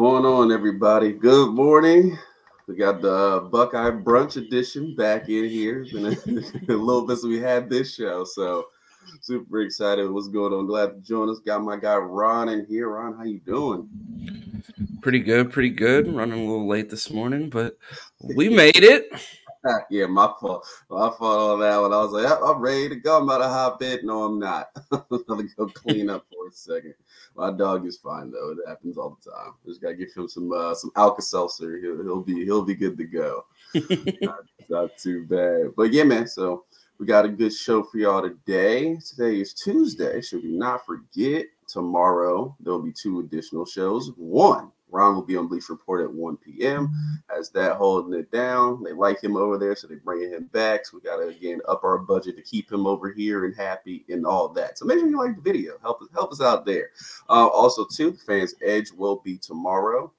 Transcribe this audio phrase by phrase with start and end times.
[0.00, 1.12] going on, everybody?
[1.12, 2.16] Good morning.
[2.68, 5.82] We got the uh, Buckeye Brunch Edition back in here.
[5.82, 8.66] It's been a, a little bit since we had this show, so
[9.20, 10.08] super excited.
[10.08, 10.66] What's going on?
[10.66, 11.40] Glad to join us.
[11.40, 12.90] Got my guy Ron in here.
[12.90, 13.88] Ron, how you doing?
[15.02, 16.06] Pretty good, pretty good.
[16.14, 17.76] Running a little late this morning, but
[18.36, 19.10] we made it.
[19.90, 20.66] yeah, my fault.
[20.90, 21.92] My fault on that one.
[21.92, 23.18] I was like, I'm ready to go.
[23.18, 24.06] I'm about to hop in.
[24.06, 24.70] No, I'm not.
[24.92, 26.94] I'm gonna go clean up for a second.
[27.36, 28.52] My dog is fine though.
[28.52, 29.52] It happens all the time.
[29.66, 31.78] Just gotta give him some uh, some Alka Seltzer.
[31.78, 33.44] He'll, he'll be he'll be good to go.
[34.20, 35.74] not, not too bad.
[35.76, 36.26] But yeah, man.
[36.26, 36.64] So
[36.98, 38.96] we got a good show for y'all today.
[38.96, 40.20] Today is Tuesday.
[40.20, 41.46] Should we not forget?
[41.66, 44.12] Tomorrow there'll be two additional shows.
[44.16, 46.90] One Ron will be on Bleacher Report at 1 p.m.
[47.36, 48.82] As that holding it down.
[48.82, 50.86] They like him over there, so they're bringing him back.
[50.86, 54.04] So we got to again up our budget to keep him over here and happy
[54.08, 54.78] and all that.
[54.78, 55.74] So make sure you like the video.
[55.82, 56.90] Help us help us out there.
[57.28, 60.12] Uh, also, too, the fans' edge will be tomorrow.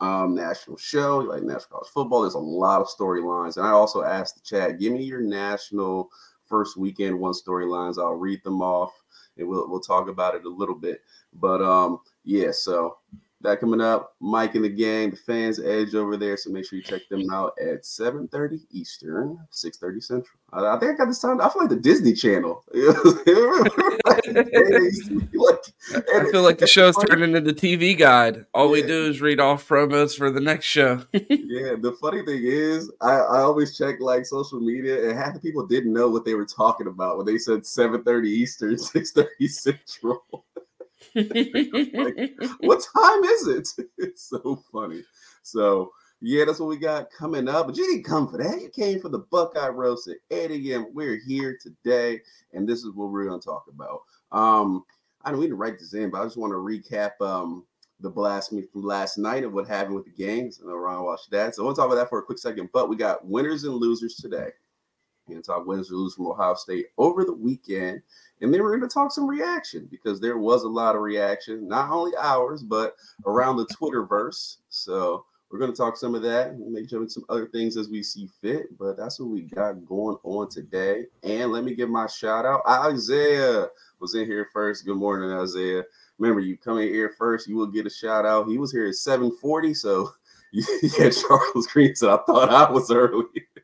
[0.00, 2.22] Um, national show, like national college football.
[2.22, 6.10] There's a lot of storylines, and I also asked the chat, give me your national
[6.46, 7.98] first weekend one storylines.
[7.98, 8.92] I'll read them off,
[9.36, 11.02] and we'll we'll talk about it a little bit.
[11.34, 12.98] But um, yeah, so
[13.42, 14.14] that coming up.
[14.20, 16.36] Mike and the gang, the fans edge over there.
[16.36, 20.38] So make sure you check them out at 7:30 Eastern, 6:30 Central.
[20.52, 21.40] I, I, think I got this time.
[21.40, 22.64] I feel like the Disney Channel.
[26.08, 28.46] I feel like the show's turning into TV guide.
[28.54, 28.72] All yeah.
[28.72, 31.04] we do is read off promos for the next show.
[31.12, 35.40] yeah, the funny thing is, I, I always check like social media, and half the
[35.40, 40.46] people didn't know what they were talking about when they said 7:30 Eastern, 6:30 Central
[41.14, 43.68] like, what time is it?
[43.98, 45.02] It's so funny.
[45.42, 47.66] So yeah, that's what we got coming up.
[47.66, 48.60] But you didn't come for that.
[48.60, 50.88] You came for the Buckeye Roast at 8 a.m.
[50.92, 52.20] We're here today,
[52.52, 54.00] and this is what we're gonna talk about.
[54.32, 54.84] Um,
[55.24, 57.64] I know we didn't write this in, but I just want to recap um
[58.00, 60.60] the blasphemy from last night and what happened with the gangs.
[60.60, 61.54] And Ron watched that.
[61.54, 62.70] So I want to talk about that for a quick second.
[62.72, 64.50] But we got winners and losers today.
[65.28, 68.02] And losers from Ohio State over the weekend.
[68.40, 71.66] And then we're going to talk some reaction because there was a lot of reaction,
[71.68, 72.96] not only ours, but
[73.26, 74.58] around the Twitterverse.
[74.68, 76.54] So we're going to talk some of that.
[76.54, 79.42] We'll make jump into some other things as we see fit, but that's what we
[79.42, 81.06] got going on today.
[81.22, 82.62] And let me give my shout out.
[82.66, 83.66] Isaiah
[83.98, 84.84] was in here first.
[84.84, 85.84] Good morning, Isaiah.
[86.18, 88.48] Remember, you come in here first, you will get a shout out.
[88.48, 90.12] He was here at 740, so
[90.98, 93.24] had Charles Green, so I thought I was early.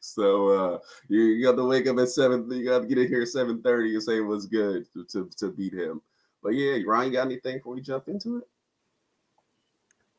[0.00, 2.50] So uh, you, you, got to wake up at seven.
[2.50, 5.04] You got to get in here at seven thirty and say it was good to,
[5.06, 6.00] to, to beat him.
[6.42, 8.44] But yeah, Ryan, got anything before we jump into it?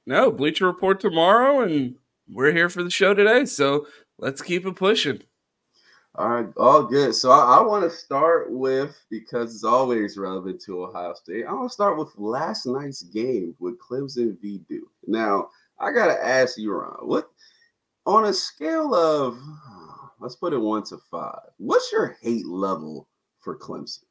[0.05, 1.95] No, Bleacher Report tomorrow, and
[2.29, 3.45] we're here for the show today.
[3.45, 5.21] So let's keep it pushing.
[6.15, 7.15] All right, all good.
[7.15, 11.45] So I, I want to start with because it's always relevant to Ohio State.
[11.45, 14.91] I want to start with last night's game with Clemson v Duke.
[15.07, 17.30] Now I gotta ask you, Ron, what
[18.05, 19.39] on a scale of
[20.19, 23.07] let's put it one to five, what's your hate level
[23.39, 24.03] for Clemson?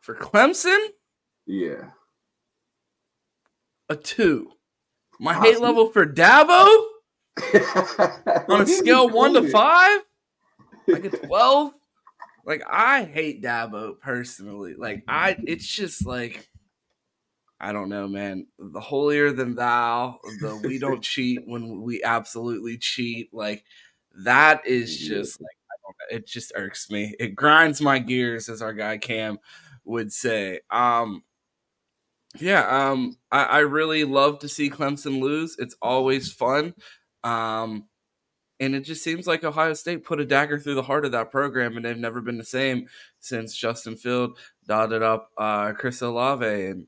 [0.00, 0.88] For Clemson?
[1.46, 1.90] Yeah.
[3.88, 4.50] A two.
[5.20, 6.66] My hate level for Dabo?
[8.48, 10.00] on a scale one to five?
[10.88, 11.72] Like a 12?
[12.44, 14.74] Like I hate Dabo personally.
[14.74, 16.48] Like I it's just like
[17.62, 18.46] I don't know, man.
[18.58, 23.32] The holier than thou, the we don't cheat when we absolutely cheat.
[23.32, 23.64] Like
[24.24, 25.56] that is just like
[26.10, 27.14] it just irks me.
[27.20, 29.38] It grinds my gears, as our guy Cam
[29.84, 30.60] would say.
[30.70, 31.22] Um,
[32.38, 35.56] yeah, um, I, I really love to see Clemson lose.
[35.58, 36.74] It's always fun.
[37.22, 37.84] Um,
[38.58, 41.30] and it just seems like Ohio State put a dagger through the heart of that
[41.30, 42.86] program, and they've never been the same
[43.20, 46.46] since Justin Field dotted up uh, Chris Olave.
[46.46, 46.86] And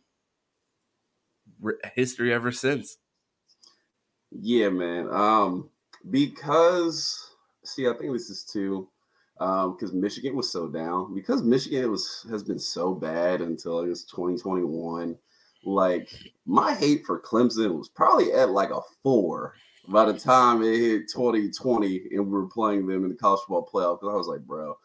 [1.94, 2.98] history ever since.
[4.30, 5.08] Yeah, man.
[5.10, 5.70] Um,
[6.10, 7.34] because
[7.64, 8.88] see, I think this is too
[9.40, 13.88] um because Michigan was so down because Michigan was has been so bad until I
[13.88, 15.16] guess 2021.
[15.64, 16.10] Like
[16.46, 19.54] my hate for Clemson was probably at like a four
[19.88, 23.68] by the time it hit 2020 and we were playing them in the college football
[23.72, 24.00] playoff.
[24.00, 24.76] Because I was like, bro,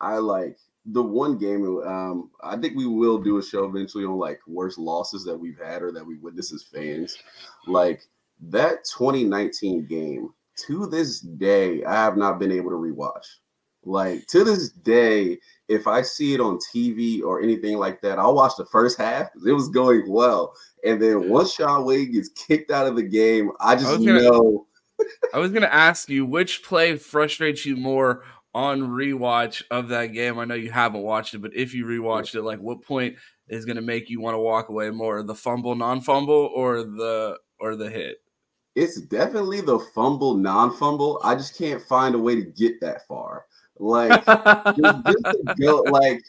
[0.00, 0.56] I like
[0.86, 4.78] the one game um i think we will do a show eventually on like worst
[4.78, 7.18] losses that we've had or that we witnessed as fans.
[7.66, 8.02] Like
[8.48, 10.30] that 2019 game
[10.66, 13.26] to this day i have not been able to rewatch.
[13.84, 15.38] Like to this day
[15.68, 19.32] if i see it on tv or anything like that i'll watch the first half
[19.32, 20.54] because it was going well.
[20.82, 24.22] And then once Shaun Wade gets kicked out of the game i just I gonna,
[24.22, 24.66] know
[25.34, 28.22] i was gonna ask you which play frustrates you more
[28.54, 30.38] on rewatch of that game?
[30.38, 33.16] I know you haven't watched it, but if you rewatched it, like what point
[33.48, 35.22] is going to make you want to walk away more?
[35.22, 38.18] The fumble, non-fumble, or the or the hit?
[38.76, 41.20] It's definitely the fumble, non-fumble.
[41.24, 43.44] I just can't find a way to get that far.
[43.78, 44.24] Like,
[44.76, 46.22] just, just go, like,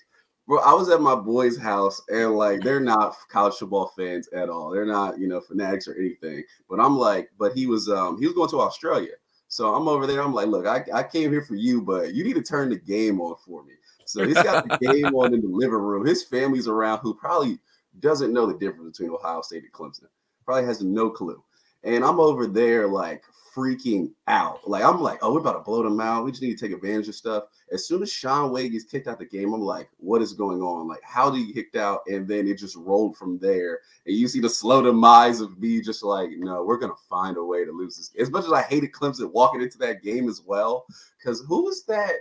[0.47, 4.49] bro, I was at my boy's house and like they're not college football fans at
[4.49, 4.69] all.
[4.69, 6.43] They're not, you know, fanatics or anything.
[6.69, 9.13] But I'm like, but he was um he was going to Australia.
[9.51, 10.21] So I'm over there.
[10.21, 12.77] I'm like, look, I, I came here for you, but you need to turn the
[12.77, 13.73] game on for me.
[14.05, 16.05] So he's got the game on in the living room.
[16.05, 17.59] His family's around who probably
[17.99, 20.05] doesn't know the difference between Ohio State and Clemson.
[20.45, 21.43] Probably has no clue.
[21.83, 23.25] And I'm over there like
[23.55, 24.67] freaking out.
[24.67, 26.23] Like I'm like, oh, we're about to blow them out.
[26.23, 27.45] We just need to take advantage of stuff.
[27.71, 30.61] As soon as Shaun Wade gets kicked out the game, I'm like, what is going
[30.61, 30.87] on?
[30.87, 32.01] Like, how did he kicked out?
[32.07, 33.79] And then it just rolled from there.
[34.05, 37.43] And you see the slow demise of me just like, no, we're gonna find a
[37.43, 38.11] way to lose this.
[38.19, 40.85] As much as I hated Clemson walking into that game as well,
[41.17, 42.13] because who was that?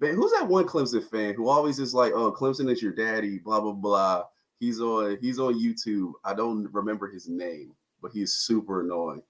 [0.00, 3.38] Man, who's that one Clemson fan who always is like, oh, Clemson is your daddy,
[3.38, 4.24] blah blah blah.
[4.58, 6.12] He's on he's on YouTube.
[6.24, 9.22] I don't remember his name, but he's super annoying.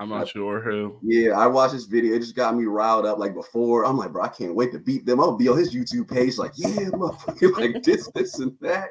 [0.00, 0.98] I'm not I, sure who.
[1.02, 2.14] Yeah, I watched this video.
[2.14, 3.18] It just got me riled up.
[3.18, 5.20] Like before, I'm like, bro, I can't wait to beat them.
[5.20, 8.88] I'll be on his YouTube page, like, yeah, motherfucker, like this, this, and that.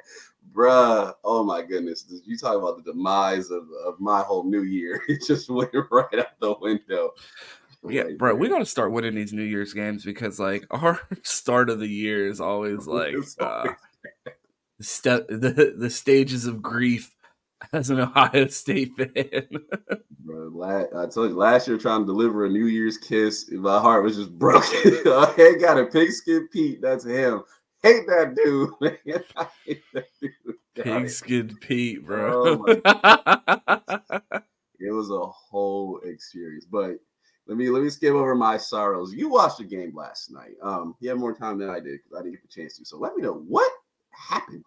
[0.54, 2.06] Bruh, oh my goodness.
[2.26, 5.02] You talk about the demise of, of my whole new year.
[5.08, 7.12] It just went right out the window.
[7.88, 11.02] Yeah, like, bro, we got to start winning these New Year's games because, like, our
[11.24, 13.74] start of the year is always like uh,
[14.80, 17.13] step, the the stages of grief
[17.72, 19.48] as an Ohio State fan.
[20.20, 23.80] Bro, last, I told you last year trying to deliver a New Year's kiss, my
[23.80, 24.62] heart was just broken.
[25.06, 26.82] I got a pigskin Pete.
[26.82, 27.44] That's him.
[27.82, 28.98] Hate that dude, man.
[29.66, 30.56] Hate that dude.
[30.76, 32.64] Pigskin Pete, bro.
[32.66, 32.66] Oh
[34.80, 36.66] it was a whole experience.
[36.66, 36.96] But
[37.46, 39.14] let me let me skip over my sorrows.
[39.14, 40.54] You watched the game last night.
[40.62, 42.86] Um, you had more time than I did because I didn't get the chance to.
[42.86, 43.70] So let me know what
[44.12, 44.64] happened.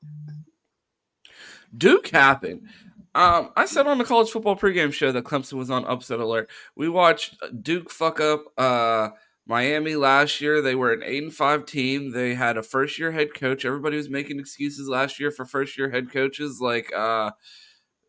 [1.77, 2.69] Duke happened.
[3.15, 6.51] Um, I said on the college football pregame show that Clemson was on upset alert.
[6.75, 9.09] We watched Duke fuck up uh,
[9.47, 10.61] Miami last year.
[10.61, 12.13] They were an eight and five team.
[12.13, 13.65] They had a first year head coach.
[13.65, 17.31] Everybody was making excuses last year for first year head coaches, like uh,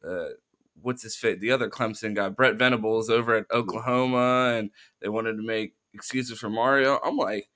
[0.05, 0.25] uh,
[0.81, 1.39] what's his fit?
[1.39, 4.71] The other Clemson guy, Brent Venables, over at Oklahoma, and
[5.01, 6.99] they wanted to make excuses for Mario.
[7.03, 7.49] I'm like,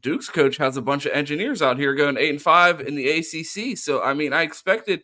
[0.00, 3.08] Duke's coach has a bunch of engineers out here going eight and five in the
[3.08, 3.76] ACC.
[3.76, 5.02] So I mean, I expected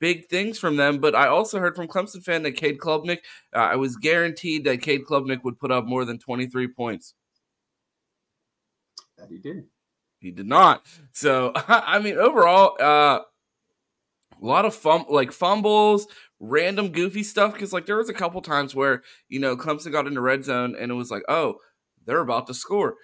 [0.00, 3.18] big things from them, but I also heard from Clemson fan that Cade Klubnik,
[3.54, 7.14] uh, I was guaranteed that Cade Klubnik would put up more than twenty three points.
[9.16, 9.64] That he did.
[10.20, 10.86] He did not.
[11.12, 13.20] So I mean, overall, uh,
[14.40, 16.06] a lot of fum like fumbles,
[16.38, 17.54] random goofy stuff.
[17.54, 20.76] Because like there was a couple times where you know Clemson got into red zone
[20.78, 21.56] and it was like, oh,
[22.04, 22.96] they're about to score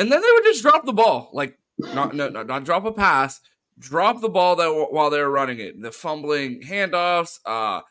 [0.00, 2.92] and then they would just drop the ball, like not no, no not drop a
[2.92, 3.38] pass,
[3.78, 5.80] drop the ball that while they were running it.
[5.80, 7.82] The fumbling handoffs, uh,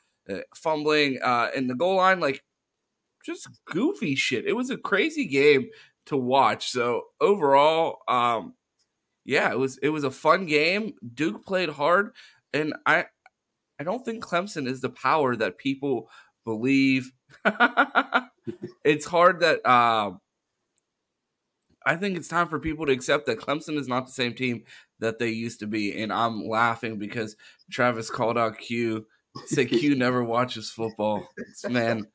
[0.55, 2.43] fumbling uh, in the goal line, like
[3.23, 4.47] just goofy shit.
[4.47, 5.69] It was a crazy game
[6.07, 6.71] to watch.
[6.71, 8.55] So overall, um,
[9.23, 10.95] yeah, it was it was a fun game.
[11.13, 12.13] Duke played hard,
[12.53, 13.05] and I
[13.79, 16.09] I don't think Clemson is the power that people
[16.43, 17.11] believe.
[18.83, 19.63] it's hard that.
[19.63, 20.13] Uh,
[21.85, 24.63] I think it's time for people to accept that Clemson is not the same team
[24.99, 26.01] that they used to be.
[26.01, 27.35] And I'm laughing because
[27.71, 29.05] Travis called out Q,
[29.45, 31.27] said Q never watches football.
[31.67, 32.07] man,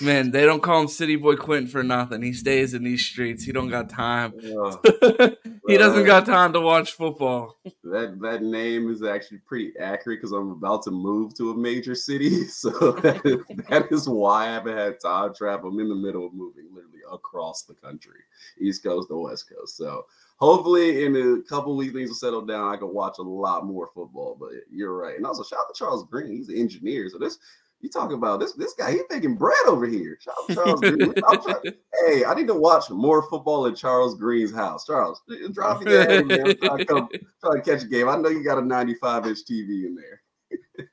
[0.00, 2.22] man, they don't call him City Boy Quinton for nothing.
[2.22, 3.44] He stays in these streets.
[3.44, 4.32] He don't got time.
[4.40, 7.56] he doesn't got time to watch football.
[7.84, 11.94] That that name is actually pretty accurate because I'm about to move to a major
[11.94, 12.44] city.
[12.50, 15.70] So that is, that is why I haven't had time travel.
[15.70, 18.20] I'm in the middle of moving, literally across the country,
[18.60, 19.76] East Coast to West Coast.
[19.76, 20.04] So
[20.36, 22.72] hopefully in a couple weeks things will settle down.
[22.72, 24.36] I can watch a lot more football.
[24.38, 25.16] But you're right.
[25.16, 26.36] And also shout out to Charles Green.
[26.36, 27.08] He's an engineer.
[27.08, 27.38] So this
[27.80, 30.18] you talk about this this guy, he's making bread over here.
[30.20, 31.14] Charles Green.
[31.14, 31.56] Trying,
[32.06, 34.86] hey, I need to watch more football at Charles Green's house.
[34.86, 35.22] Charles,
[35.52, 36.26] drop me that.
[36.26, 36.56] man.
[36.58, 37.08] Try to, come,
[37.42, 38.08] try to catch a game.
[38.08, 40.86] I know you got a 95 inch TV in there.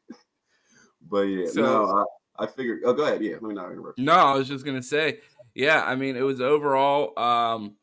[1.09, 2.05] but yeah, so, no,
[2.39, 2.81] I, I figured.
[2.85, 3.21] Oh, go ahead.
[3.23, 3.99] Yeah, let me not interrupt.
[3.99, 5.19] No, I was just gonna say
[5.57, 7.77] yeah, I mean, it was overall um,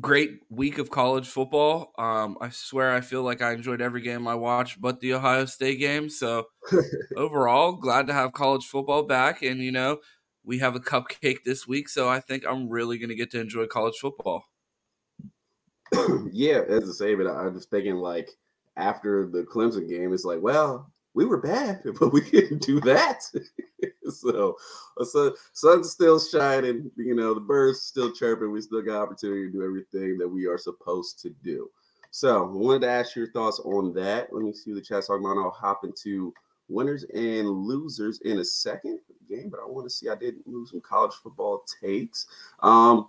[0.00, 1.92] great week of college football.
[1.98, 5.44] Um, I swear, I feel like I enjoyed every game I watched, but the Ohio
[5.44, 6.08] State game.
[6.08, 6.46] So
[7.16, 9.98] overall, glad to have college football back, and you know,
[10.44, 11.88] we have a cupcake this week.
[11.88, 14.44] So I think I'm really going to get to enjoy college football.
[16.32, 18.30] yeah, as I say, but I was thinking like
[18.76, 23.22] after the Clemson game, it's like, well, we were bad, but we didn't do that.
[24.08, 24.56] so,
[25.02, 26.90] so sun's still shining.
[26.96, 28.52] You know, the birds still chirping.
[28.52, 31.70] We still got opportunity to do everything that we are supposed to do.
[32.10, 34.32] So I wanted to ask your thoughts on that.
[34.32, 35.38] Let me see the chat's talking about.
[35.38, 36.34] I'll hop into
[36.68, 40.08] winners and losers in a second game, but I want to see.
[40.08, 42.26] I did move some college football takes.
[42.60, 43.08] Um,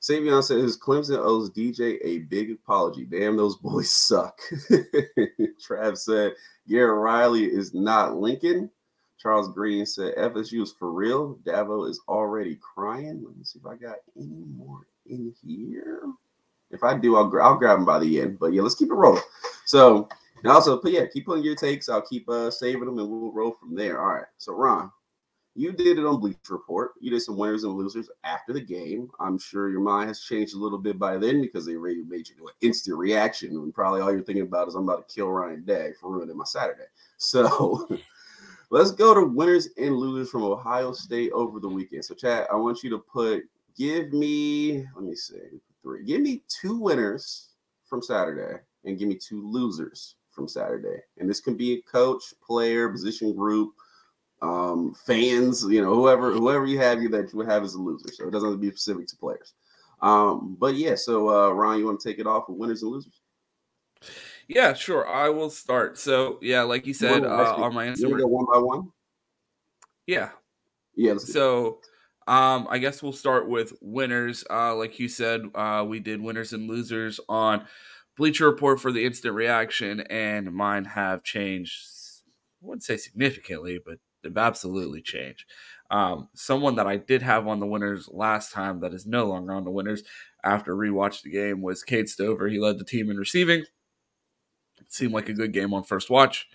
[0.00, 3.04] Savion says Clemson owes DJ a big apology.
[3.04, 4.40] Damn, those boys suck.
[4.70, 6.32] Trav said
[6.68, 8.70] Garrett Riley is not Lincoln.
[9.18, 11.38] Charles Green said FSU is for real.
[11.44, 13.22] Dabo is already crying.
[13.22, 16.00] Let me see if I got any more in here.
[16.70, 18.38] If I do, I'll, I'll grab them by the end.
[18.38, 19.22] But yeah, let's keep it rolling.
[19.66, 20.08] So,
[20.42, 21.90] and also, but yeah, keep putting your takes.
[21.90, 24.00] I'll keep uh, saving them and we'll roll from there.
[24.00, 24.24] All right.
[24.38, 24.90] So, Ron,
[25.54, 26.92] you did it on Bleacher Report.
[27.00, 29.10] You did some winners and losers after the game.
[29.18, 32.36] I'm sure your mind has changed a little bit by then because they made you
[32.36, 33.50] do an instant reaction.
[33.50, 36.36] And probably all you're thinking about is I'm about to kill Ryan Day for ruining
[36.36, 36.84] my Saturday.
[37.22, 37.86] So
[38.70, 42.02] let's go to winners and losers from Ohio State over the weekend.
[42.02, 43.42] So, Chad, I want you to put,
[43.76, 46.02] give me, let me see, three.
[46.04, 47.50] Give me two winners
[47.84, 51.02] from Saturday and give me two losers from Saturday.
[51.18, 53.74] And this can be a coach, player, position group
[54.42, 58.12] um, fans, you know, whoever whoever you have you that you have is a loser.
[58.12, 59.52] So it doesn't have to be specific to players.
[60.02, 62.90] Um, but yeah, so uh, Ron, you want to take it off with winners and
[62.90, 63.20] losers?
[64.48, 65.08] Yeah, sure.
[65.08, 65.98] I will start.
[65.98, 68.90] So yeah, like you said uh, on my Instagram, go one by one.
[70.06, 70.30] Yeah,
[70.94, 71.16] yeah.
[71.18, 71.80] So.
[72.28, 74.44] Um, I guess we'll start with winners.
[74.48, 77.66] Uh, like you said, uh, we did winners and losers on
[78.16, 81.76] Bleacher Report for the instant reaction, and mine have changed.
[82.62, 83.98] I wouldn't say significantly, but
[84.36, 85.44] absolutely changed.
[85.90, 89.52] Um, someone that I did have on the winners last time that is no longer
[89.52, 90.02] on the winners
[90.44, 92.48] after rewatch the game was Cade Stover.
[92.48, 93.60] He led the team in receiving.
[94.80, 96.48] It seemed like a good game on first watch.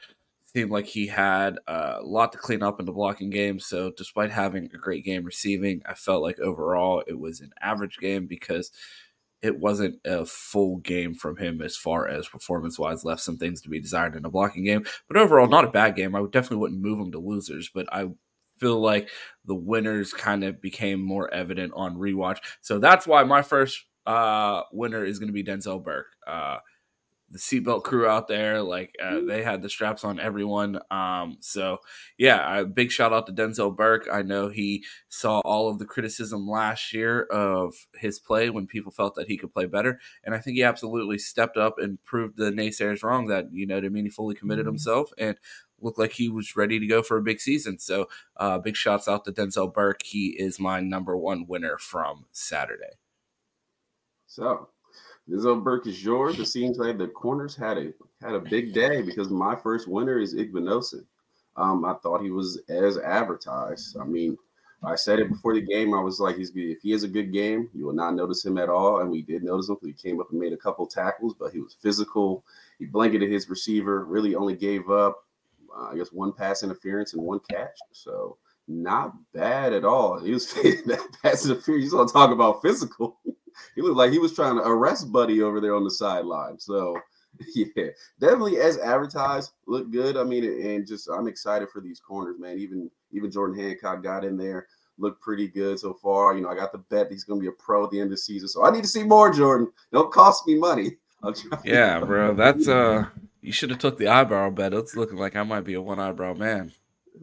[0.46, 3.60] Seemed like he had a lot to clean up in the blocking game.
[3.60, 7.98] So, despite having a great game receiving, I felt like overall it was an average
[7.98, 8.72] game because
[9.42, 13.62] it wasn't a full game from him as far as performance wise, left some things
[13.62, 14.86] to be desired in a blocking game.
[15.08, 16.16] But overall, not a bad game.
[16.16, 18.10] I definitely wouldn't move him to losers, but I
[18.60, 19.10] feel like
[19.46, 22.38] the winners kind of became more evident on rewatch.
[22.62, 26.08] So that's why my first uh, winner is going to be Denzel Burke.
[26.26, 26.58] Uh,
[27.30, 28.62] the seatbelt crew out there.
[28.62, 30.80] Like uh, they had the straps on everyone.
[30.92, 31.80] Um, so
[32.18, 34.08] yeah, a big shout out to Denzel Burke.
[34.12, 38.92] I know he saw all of the criticism last year of his play when people
[38.92, 42.38] felt that he could play better, and I think he absolutely stepped up and proved
[42.38, 43.28] the naysayers wrong.
[43.28, 44.74] That you know, to mean he fully committed mm-hmm.
[44.74, 45.38] himself and
[45.82, 47.80] looked like he was ready to go for a big season.
[47.80, 50.04] So uh, big shouts out to Denzel Burke.
[50.04, 52.98] He is my number one winner from Saturday.
[54.26, 54.70] So
[55.30, 56.40] Denzel Burke is yours.
[56.40, 60.20] It seems like the corners had a had a big day because my first winner
[60.20, 61.04] is Igbinosun.
[61.58, 63.98] Um, I thought he was as advertised.
[63.98, 64.38] I mean,
[64.84, 65.94] I said it before the game.
[65.94, 68.58] I was like, he's if he has a good game, you will not notice him
[68.58, 69.02] at all.
[69.02, 71.60] And we did notice him he came up and made a couple tackles, but he
[71.60, 72.44] was physical.
[72.78, 74.06] He blanketed his receiver.
[74.06, 75.26] Really only gave up,
[75.76, 77.78] uh, I guess, one pass interference and one catch.
[77.94, 80.20] So not bad at all.
[80.20, 81.92] He was that pass interference.
[81.92, 83.20] You want to talk about physical?
[83.76, 86.60] he looked like he was trying to arrest Buddy over there on the sideline.
[86.60, 86.98] So
[87.56, 87.88] yeah,
[88.20, 90.18] definitely as advertised, look good.
[90.18, 92.58] I mean, and just I'm excited for these corners, man.
[92.60, 94.68] Even even Jordan Hancock got in there,
[94.98, 96.36] looked pretty good so far.
[96.36, 98.08] You know, I got the bet he's going to be a pro at the end
[98.08, 99.72] of the season, so I need to see more Jordan.
[99.92, 100.98] Don't cost me money.
[101.64, 103.06] Yeah, bro, that's uh,
[103.42, 104.76] you should have took the eyebrow bet.
[104.76, 106.72] It's looking like I might be a one eyebrow man.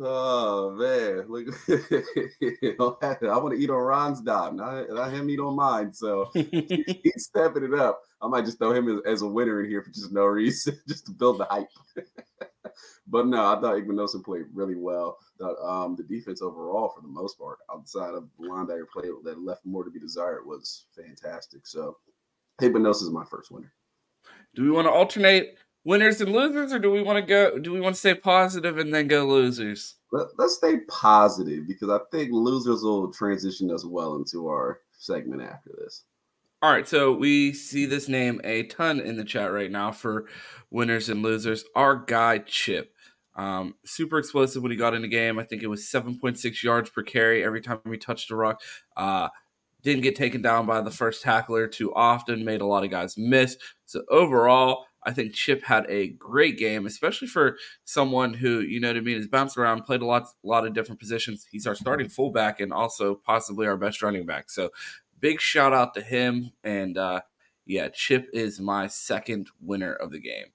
[0.00, 1.48] Oh man, look!
[1.68, 5.92] I want to eat on Ron's dime, not, not him eat on mine.
[5.92, 8.00] So he's stepping it up.
[8.20, 10.78] I might just throw him as, as, a winner in here for just no reason,
[10.88, 11.68] just to build the hype.
[13.06, 15.18] but no, I thought Igbinosun played really well.
[15.38, 19.40] The, um, the defense overall, for the most part, outside of the linebacker play that
[19.40, 21.66] left more to be desired, was fantastic.
[21.66, 21.96] So
[22.60, 23.72] Igbinosun is my first winner.
[24.54, 27.58] Do we want to alternate winners and losers, or do we want to go?
[27.58, 29.96] Do we want to stay positive and then go losers?
[30.10, 35.42] Let, us stay positive because I think losers will transition us well into our segment
[35.42, 36.04] after this.
[36.60, 40.26] All right, so we see this name a ton in the chat right now for
[40.70, 41.64] winners and losers.
[41.74, 42.92] Our guy Chip,
[43.34, 45.40] um, super explosive when he got in the game.
[45.40, 48.36] I think it was seven point six yards per carry every time he touched the
[48.36, 48.60] rock.
[48.96, 49.28] Uh,
[49.82, 52.44] didn't get taken down by the first tackler too often.
[52.44, 53.56] Made a lot of guys miss.
[53.86, 58.88] So overall, I think Chip had a great game, especially for someone who, you know
[58.88, 61.46] what I mean, has bounced around, played a lot, lot of different positions.
[61.50, 64.50] He's our starting fullback and also possibly our best running back.
[64.50, 64.70] So
[65.20, 66.52] big shout out to him.
[66.62, 67.22] And uh,
[67.66, 70.46] yeah, Chip is my second winner of the game.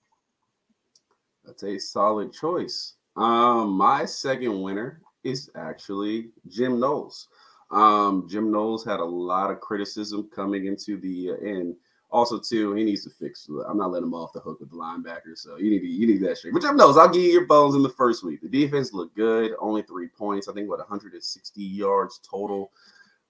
[1.44, 2.96] That's a solid choice.
[3.16, 7.28] Um, my second winner is actually Jim Knowles.
[7.72, 11.76] Um, Jim Knowles had a lot of criticism coming into the uh, end
[12.10, 13.50] Also, too, he needs to fix.
[13.68, 16.08] I'm not letting him off the hook with the linebacker, so you need to, you
[16.08, 16.54] need that straight.
[16.54, 18.42] Which I knows I'll give you your bones in the first week.
[18.42, 20.48] The defense looked good, only three points.
[20.48, 22.72] I think what 160 yards total.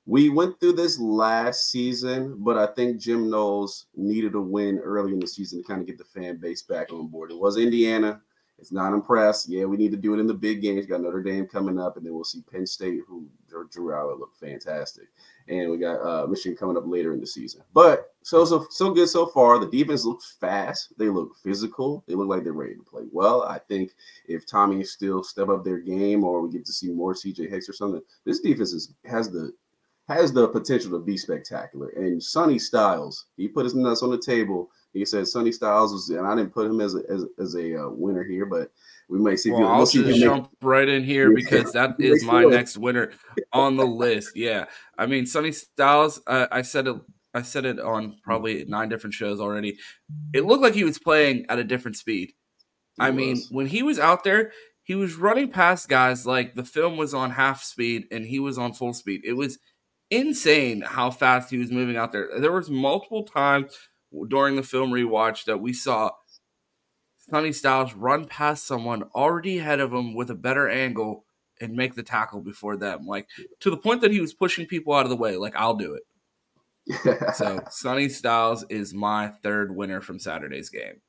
[0.05, 5.11] We went through this last season, but I think Jim Knowles needed a win early
[5.11, 7.31] in the season to kind of get the fan base back on board.
[7.31, 8.21] It was Indiana.
[8.59, 9.49] It's not impressed.
[9.49, 10.87] Yeah, we need to do it in the big games.
[10.87, 14.35] got Notre Dame coming up, and then we'll see Penn State, who Drew Allar look
[14.35, 15.07] fantastic,
[15.47, 17.61] and we got uh, Michigan coming up later in the season.
[17.73, 19.59] But so so so good so far.
[19.59, 20.93] The defense looks fast.
[20.97, 22.03] They look physical.
[22.07, 23.43] They look like they're ready to play well.
[23.43, 23.91] I think
[24.27, 27.69] if Tommy still step up their game, or we get to see more CJ Hicks
[27.69, 29.53] or something, this defense is, has the
[30.07, 31.89] has the potential to be spectacular.
[31.89, 36.09] And Sonny Styles, he put his nuts on the table he said Sonny Styles was,
[36.09, 38.71] and I didn't put him as a, as, as a uh, winner here, but
[39.09, 39.51] we may see.
[39.51, 40.51] Well, I'll we'll just jump make...
[40.61, 43.11] right in here because that is my next winner
[43.53, 44.35] on the list.
[44.35, 44.65] Yeah,
[44.97, 46.21] I mean Sonny Styles.
[46.27, 46.95] Uh, I said it.
[47.33, 49.77] I said it on probably nine different shows already.
[50.33, 52.33] It looked like he was playing at a different speed.
[52.95, 53.17] He I was.
[53.17, 54.51] mean, when he was out there,
[54.83, 58.57] he was running past guys like the film was on half speed and he was
[58.57, 59.21] on full speed.
[59.23, 59.59] It was
[60.09, 62.29] insane how fast he was moving out there.
[62.39, 63.77] There was multiple times
[64.27, 66.11] during the film rewatch that we saw
[67.29, 71.25] Sonny Styles run past someone already ahead of him with a better angle
[71.59, 73.05] and make the tackle before them.
[73.05, 73.27] Like
[73.59, 75.35] to the point that he was pushing people out of the way.
[75.35, 76.03] Like, I'll do it.
[77.35, 81.01] so Sonny Styles is my third winner from Saturday's game.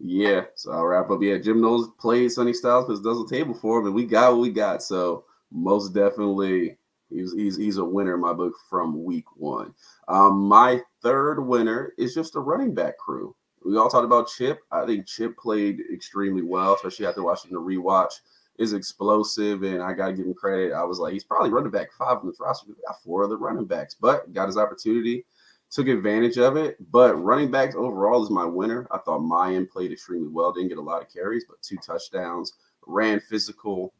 [0.00, 1.22] Yeah, so I'll wrap up.
[1.22, 4.32] Yeah, Jim Knowles played Sonny Styles because does a table for him, and we got
[4.32, 4.82] what we got.
[4.82, 6.78] So most definitely
[7.14, 9.72] He's, he's, he's a winner in my book from week one.
[10.08, 13.34] Um, my third winner is just a running back crew.
[13.64, 14.60] We all talked about Chip.
[14.70, 18.20] I think Chip played extremely well, especially after watching the rewatch.
[18.56, 20.72] Is explosive, and I got to give him credit.
[20.72, 22.68] I was like, he's probably running back five in the roster.
[22.68, 25.26] We got four other running backs, but got his opportunity,
[25.72, 26.76] took advantage of it.
[26.92, 28.86] But running backs overall is my winner.
[28.92, 30.52] I thought Miyan played extremely well.
[30.52, 32.52] Didn't get a lot of carries, but two touchdowns.
[32.86, 33.92] Ran physical,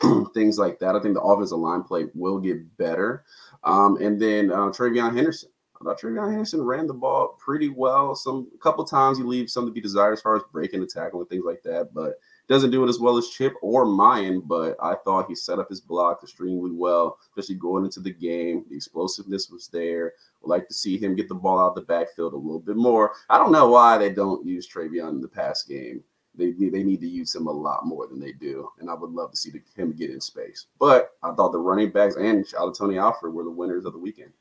[0.34, 0.94] things like that.
[0.94, 3.24] I think the offensive line play will get better.
[3.64, 5.50] Um, and then uh, TreVeyon Henderson.
[5.80, 8.14] I thought TreVeyon Henderson ran the ball pretty well.
[8.14, 10.86] Some a couple times he leaves some to be desired as far as breaking the
[10.86, 14.46] tackle and things like that, but doesn't do it as well as Chip or Miyan.
[14.46, 18.64] But I thought he set up his block extremely well, especially going into the game.
[18.70, 20.14] The explosiveness was there.
[20.40, 22.76] Would like to see him get the ball out of the backfield a little bit
[22.76, 23.12] more.
[23.28, 26.02] I don't know why they don't use Travion in the pass game
[26.36, 29.10] they they need to use him a lot more than they do, and I would
[29.10, 30.66] love to see the, him get in space.
[30.78, 33.92] But I thought the running backs and shout out Tony Alford were the winners of
[33.92, 34.32] the weekend.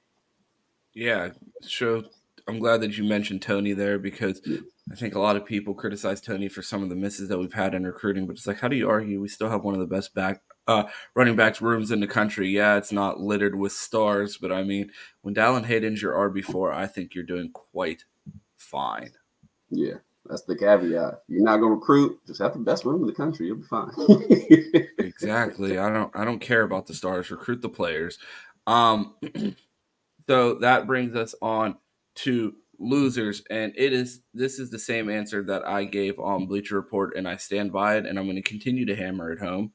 [0.94, 1.30] Yeah,
[1.68, 2.04] sure.
[2.48, 4.42] I'm glad that you mentioned Tony there because.
[4.92, 7.52] I think a lot of people criticize Tony for some of the misses that we've
[7.52, 9.20] had in recruiting, but it's like, how do you argue?
[9.20, 12.50] We still have one of the best back uh, running backs rooms in the country.
[12.50, 16.74] Yeah, it's not littered with stars, but I mean, when Dallan Hayden's your RB four,
[16.74, 18.04] I think you're doing quite
[18.58, 19.12] fine.
[19.70, 19.96] Yeah,
[20.28, 21.22] that's the caveat.
[21.28, 22.20] You're not gonna recruit.
[22.26, 23.48] Just have the best room in the country.
[23.48, 23.92] You'll be fine.
[24.98, 25.78] exactly.
[25.78, 26.12] I don't.
[26.16, 27.32] I don't care about the stars.
[27.32, 28.18] Recruit the players.
[28.68, 29.16] Um.
[30.28, 31.76] so that brings us on
[32.16, 34.22] to losers, and it is.
[34.34, 37.98] This is the same answer that I gave on Bleacher Report, and I stand by
[37.98, 38.06] it.
[38.06, 39.72] And I'm going to continue to hammer it home.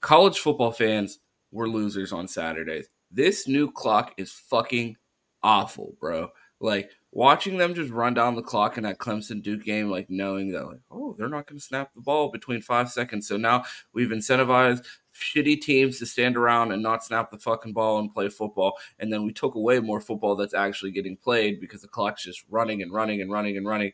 [0.00, 1.20] College football fans
[1.52, 2.88] were losers on Saturdays.
[3.10, 4.96] This new clock is fucking
[5.42, 6.30] awful, bro.
[6.60, 10.50] Like watching them just run down the clock in that Clemson Duke game, like knowing
[10.52, 13.28] that, like, oh, they're not going to snap the ball between five seconds.
[13.28, 17.98] So now we've incentivized shitty teams to stand around and not snap the fucking ball
[17.98, 18.78] and play football.
[18.98, 22.44] And then we took away more football that's actually getting played because the clock's just
[22.50, 23.92] running and running and running and running.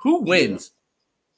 [0.00, 0.72] Who wins?
[0.72, 0.72] Yeah.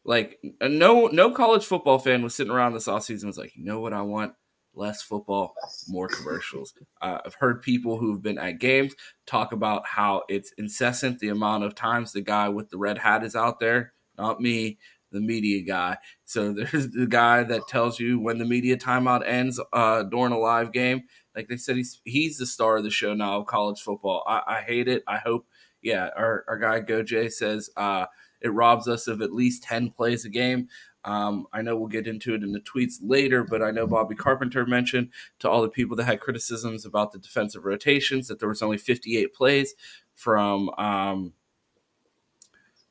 [0.05, 3.79] Like no no college football fan was sitting around this offseason was like, you know
[3.81, 4.33] what I want?
[4.79, 5.55] Less football,
[5.89, 6.73] more commercials.
[7.01, 8.95] Uh, I've heard people who've been at games
[9.27, 13.25] talk about how it's incessant the amount of times the guy with the red hat
[13.25, 13.93] is out there.
[14.17, 14.79] Not me,
[15.13, 15.99] the media guy.
[16.25, 20.39] So there's the guy that tells you when the media timeout ends uh, during a
[20.39, 21.03] live game.
[21.35, 24.25] Like they said, he's he's the star of the show now of college football.
[24.27, 25.05] I, I hate it.
[25.07, 25.47] I hope,
[25.83, 28.07] yeah, our, our guy Goj says uh,
[28.41, 30.69] it robs us of at least 10 plays a game.
[31.09, 34.15] Um, I know we'll get into it in the tweets later, but I know Bobby
[34.15, 38.49] Carpenter mentioned to all the people that had criticisms about the defensive rotations that there
[38.49, 39.75] was only 58 plays
[40.15, 40.69] from.
[40.77, 41.33] Um,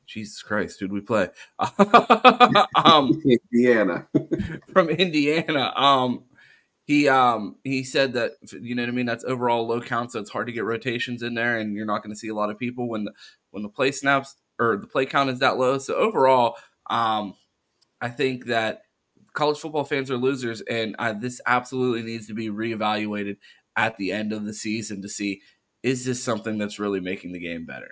[0.04, 1.28] Jesus Christ, dude, we play
[2.84, 4.08] um, Indiana
[4.72, 5.72] from Indiana.
[5.76, 6.24] Um,
[6.86, 9.04] he um he said that you know what I mean.
[9.04, 12.02] That's overall low count, so it's hard to get rotations in there, and you're not
[12.02, 13.12] going to see a lot of people when the
[13.50, 15.76] when the play snaps or the play count is that low.
[15.76, 16.56] So overall,
[16.88, 17.34] um,
[18.00, 18.82] I think that
[19.32, 23.36] college football fans are losers, and this absolutely needs to be reevaluated
[23.76, 25.40] at the end of the season to see
[25.82, 27.90] is this something that's really making the game better.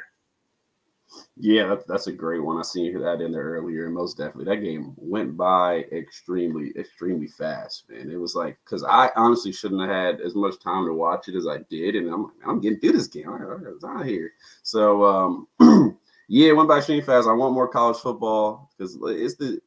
[1.36, 2.58] Yeah, that, that's a great one.
[2.58, 7.28] I seen that in there earlier, and most definitely that game went by extremely, extremely
[7.28, 8.10] fast, man.
[8.10, 11.36] It was like because I honestly shouldn't have had as much time to watch it
[11.36, 13.28] as I did, and I'm like, I'm getting through this game.
[13.28, 15.48] I, was out here, so um,
[16.28, 17.28] yeah, it went by extremely fast.
[17.28, 19.60] I want more college football because it's the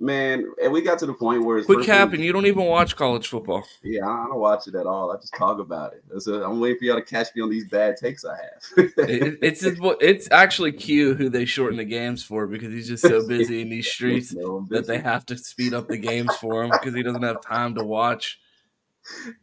[0.00, 2.20] man, and we got to the point where it's quit capping.
[2.20, 3.64] You don't even watch college football.
[3.82, 5.12] Yeah, I don't watch it at all.
[5.12, 6.04] I just talk about it.
[6.12, 8.88] i I'm waiting for y'all to catch me on these bad takes I have.
[8.98, 13.26] it, it's it's actually Q who they shorten the games for because he's just so
[13.26, 16.70] busy in these streets no, that they have to speed up the games for him
[16.70, 18.40] because he doesn't have time to watch.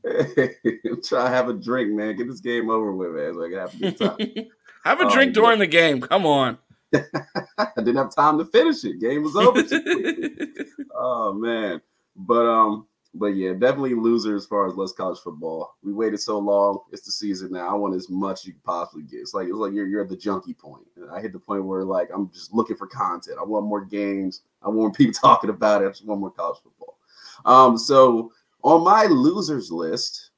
[0.04, 0.56] Hey,
[1.04, 2.16] try to have a drink, man.
[2.16, 3.34] Get this game over with, man.
[3.34, 4.48] So I can have a good time.
[4.84, 6.02] have a drink um, during the game.
[6.02, 6.58] Come on.
[7.58, 9.00] I didn't have time to finish it.
[9.00, 9.64] Game was over.
[10.96, 11.82] oh man,
[12.16, 15.76] but um, but yeah, definitely loser as far as less college football.
[15.84, 16.80] We waited so long.
[16.92, 17.70] It's the season now.
[17.70, 19.20] I want as much as you can possibly get.
[19.20, 20.86] It's like it's like you're you're at the junkie point.
[21.12, 23.38] I hit the point where like I'm just looking for content.
[23.40, 24.42] I want more games.
[24.62, 25.88] I want people talking about it.
[25.88, 26.98] I just want more college football.
[27.46, 28.32] Um, so
[28.64, 30.32] on my losers list,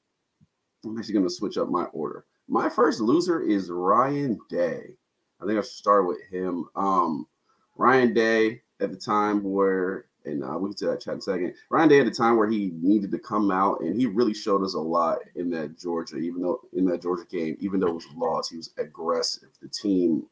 [0.86, 2.26] I'm actually going to switch up my order.
[2.48, 4.96] My first loser is Ryan Day.
[5.44, 6.66] I think I should start with him.
[6.76, 7.28] Um,
[7.76, 11.22] Ryan Day at the time where, and uh, we can do that chat in a
[11.22, 11.54] second.
[11.70, 14.64] Ryan Day at the time where he needed to come out, and he really showed
[14.64, 17.96] us a lot in that Georgia, even though in that Georgia game, even though it
[17.96, 19.50] was a loss, he was aggressive.
[19.62, 20.24] The team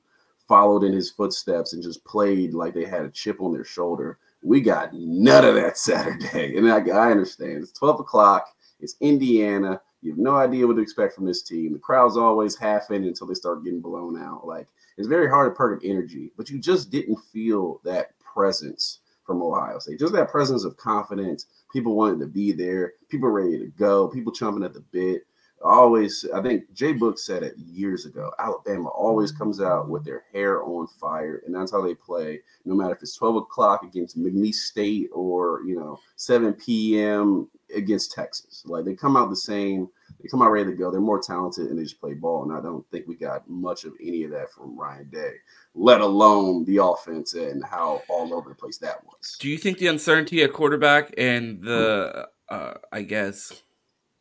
[0.47, 4.19] followed in his footsteps and just played like they had a chip on their shoulder.
[4.43, 7.63] We got none of that Saturday, and I, I understand.
[7.63, 8.47] It's twelve o'clock.
[8.79, 9.81] It's Indiana.
[10.01, 11.73] You have no idea what to expect from this team.
[11.73, 14.47] The crowd's always half in until they start getting blown out.
[14.47, 14.67] Like
[15.01, 19.79] it's very hard to up energy, but you just didn't feel that presence from Ohio
[19.79, 19.99] State.
[19.99, 24.31] Just that presence of confidence, people wanting to be there, people ready to go, people
[24.31, 25.23] chomping at the bit.
[25.63, 28.31] Always, I think Jay Book said it years ago.
[28.37, 32.41] Alabama always comes out with their hair on fire, and that's how they play.
[32.63, 37.49] No matter if it's 12 o'clock against McNeese State or you know 7 p.m.
[37.75, 39.89] against Texas, like they come out the same
[40.21, 40.91] they come out ready to go.
[40.91, 42.43] They're more talented and they just play ball.
[42.43, 45.33] And I don't think we got much of any of that from Ryan Day,
[45.73, 49.37] let alone the offense and how all over the place that was.
[49.39, 53.63] Do you think the uncertainty at quarterback and the, uh, I guess,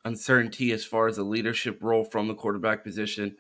[0.05, 3.37] uncertainty as far as a leadership role from the quarterback position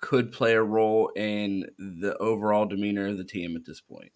[0.00, 4.10] could play a role in the overall demeanor of the team at this point?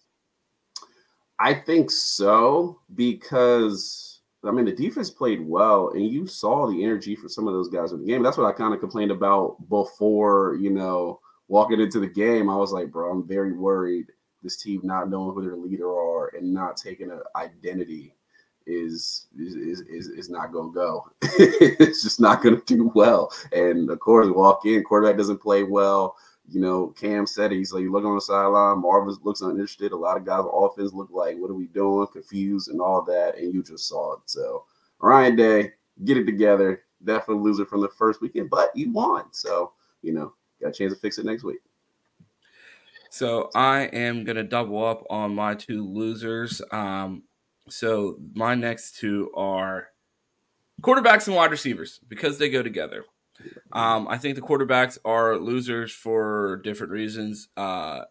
[1.39, 4.14] I think so because
[4.45, 7.69] I mean, the defense played well, and you saw the energy for some of those
[7.69, 8.23] guys in the game.
[8.23, 12.49] That's what I kind of complained about before, you know, walking into the game.
[12.49, 14.07] I was like, bro, I'm very worried
[14.43, 18.15] this team not knowing who their leader are and not taking an identity
[18.67, 21.07] is is is, is not to go.
[21.21, 23.31] it's just not to do well.
[23.51, 26.15] And of course, walk in, quarterback doesn't play well
[26.49, 27.57] you know, Cam said it.
[27.57, 29.91] He's like, you look on the sideline, Marvin looks uninterested.
[29.91, 32.07] A lot of guys on offense look like, what are we doing?
[32.07, 33.37] Confused and all that.
[33.37, 34.19] And you just saw it.
[34.25, 34.65] So
[34.99, 36.83] Ryan Day, get it together.
[37.03, 39.25] Definitely loser from the first weekend, but you won.
[39.31, 41.59] So, you know, got a chance to fix it next week.
[43.09, 46.61] So I am gonna double up on my two losers.
[46.71, 47.23] Um,
[47.69, 49.87] so my next two are
[50.81, 53.05] quarterbacks and wide receivers because they go together.
[53.71, 57.49] Um, I think the quarterbacks are losers for different reasons.
[57.57, 58.01] Uh,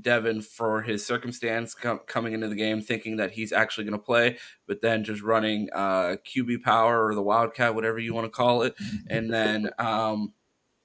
[0.00, 4.04] Devin, for his circumstance com- coming into the game, thinking that he's actually going to
[4.04, 8.30] play, but then just running uh, QB power or the Wildcat, whatever you want to
[8.30, 8.74] call it,
[9.10, 10.32] and then um,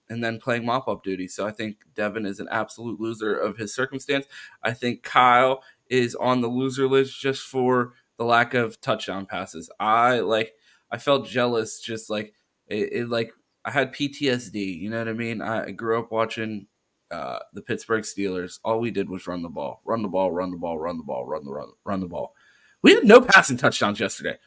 [0.10, 1.28] and then playing mop up duty.
[1.28, 4.26] So I think Devin is an absolute loser of his circumstance.
[4.62, 9.70] I think Kyle is on the loser list just for the lack of touchdown passes.
[9.80, 10.54] I like
[10.92, 12.34] I felt jealous just like
[12.68, 13.34] it, it like
[13.66, 14.80] I had PTSD.
[14.80, 15.42] You know what I mean?
[15.42, 16.68] I grew up watching
[17.12, 18.60] uh, the Pittsburgh Steelers.
[18.64, 21.04] All we did was run the ball, run the ball, run the ball, run the
[21.04, 22.34] ball, run the run, run the ball.
[22.82, 24.38] We had no passing touchdowns yesterday.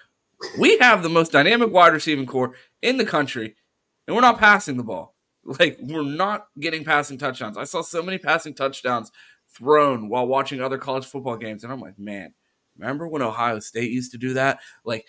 [0.59, 3.57] We have the most dynamic wide receiving corps in the country,
[4.07, 5.15] and we're not passing the ball.
[5.61, 7.57] Like we're not getting passing touchdowns.
[7.57, 9.13] I saw so many passing touchdowns
[9.49, 12.35] thrown while watching other college football games, and I'm like, man,
[12.77, 14.59] remember when Ohio State used to do that?
[14.85, 15.07] Like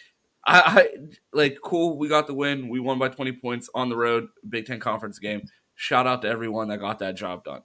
[0.47, 0.87] I, I
[1.33, 1.97] like cool.
[1.97, 2.69] We got the win.
[2.69, 5.41] We won by 20 points on the road, Big Ten conference game.
[5.75, 7.61] Shout out to everyone that got that job done.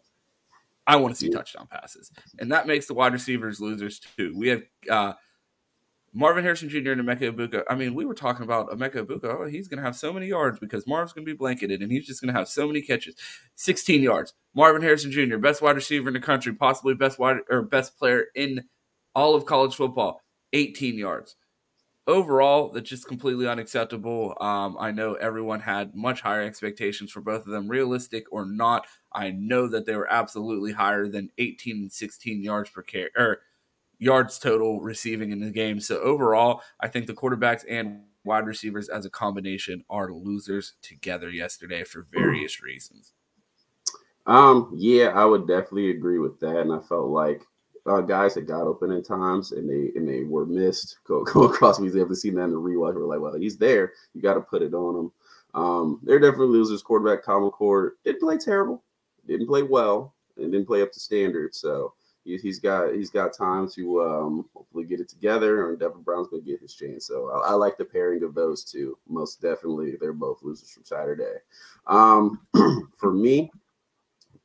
[0.85, 4.35] I want to see touchdown passes, and that makes the wide receivers losers too.
[4.37, 5.13] We have uh,
[6.13, 6.91] Marvin Harrison Jr.
[6.91, 7.63] and Emeka Egbuka.
[7.71, 9.25] I mean, we were talking about Emeka Egbuka.
[9.25, 11.93] Oh, he's going to have so many yards because Marv's going to be blanketed, and
[11.93, 13.15] he's just going to have so many catches.
[13.55, 14.35] 16 yards.
[14.57, 18.25] Marvin Harrison Jr., best wide receiver in the country, possibly best wide or best player
[18.35, 18.65] in
[19.15, 20.21] all of college football.
[20.53, 21.37] 18 yards
[22.07, 24.35] overall, that's just completely unacceptable.
[24.41, 28.87] Um, I know everyone had much higher expectations for both of them, realistic or not.
[29.13, 33.43] I know that they were absolutely higher than 18 and 16 yards per carry or
[33.99, 35.81] yards total receiving in the game.
[35.81, 41.31] So overall, I think the quarterbacks and wide receivers as a combination are losers together
[41.31, 43.13] yesterday for various reasons.
[44.27, 47.43] Um, yeah, I would definitely agree with that, and I felt like
[47.87, 51.45] uh, guys that got open in times and they and they were missed go, go
[51.45, 51.89] across me.
[51.89, 52.95] They haven't seen that in the rewatch.
[52.95, 53.93] We're like, well, he's there.
[54.15, 55.13] You got to put it on him.
[55.55, 56.83] Um, they're definitely losers.
[56.83, 58.83] Quarterback Kyle McCord didn't play terrible,
[59.27, 61.55] didn't play well, and didn't play up to standard.
[61.55, 61.93] So
[62.25, 65.69] he, has got he's got time to um, hopefully get it together.
[65.71, 67.07] And Devin Brown's gonna get his chance.
[67.07, 68.97] So I, I, like the pairing of those two.
[69.09, 71.39] Most definitely, they're both losers from Saturday.
[71.87, 72.47] Um,
[72.97, 73.51] for me,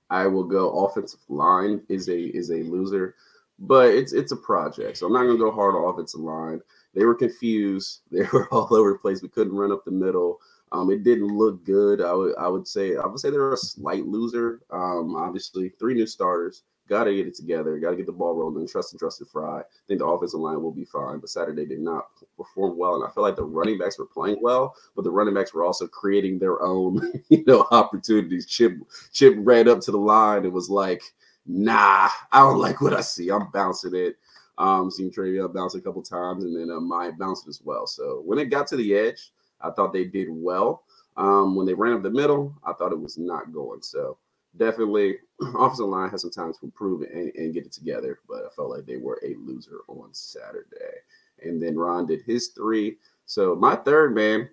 [0.10, 3.16] I will go offensive line is a is a loser,
[3.60, 4.98] but it's it's a project.
[4.98, 6.62] So I'm not gonna go hard on offensive line.
[6.94, 8.02] They were confused.
[8.12, 9.22] They were all over the place.
[9.22, 10.40] We couldn't run up the middle.
[10.72, 12.02] Um, it didn't look good.
[12.02, 14.62] I would I would say I would say they're a slight loser.
[14.72, 16.64] Um, obviously, three new starters.
[16.88, 17.78] Got to get it together.
[17.80, 18.68] Got to get the ball rolling.
[18.68, 19.60] Trust and trust and fry.
[19.60, 21.20] I think the offensive line will be fine.
[21.20, 24.38] But Saturday did not perform well, and I feel like the running backs were playing
[24.42, 28.46] well, but the running backs were also creating their own, you know, opportunities.
[28.46, 28.74] Chip
[29.12, 31.02] Chip ran up to the line and was like,
[31.46, 33.30] "Nah, I don't like what I see.
[33.30, 34.16] I'm bouncing it."
[34.58, 37.86] Um, seen Trey bounce a couple times, and then uh, my bounced as well.
[37.86, 40.84] So when it got to the edge, I thought they did well.
[41.16, 43.82] Um, when they ran up the middle, I thought it was not going.
[43.82, 44.18] So
[44.58, 45.18] definitely,
[45.56, 48.20] offensive line has some time to improve and, and get it together.
[48.28, 51.02] But I felt like they were a loser on Saturday.
[51.44, 52.98] And then Ron did his three.
[53.26, 54.50] So my third man,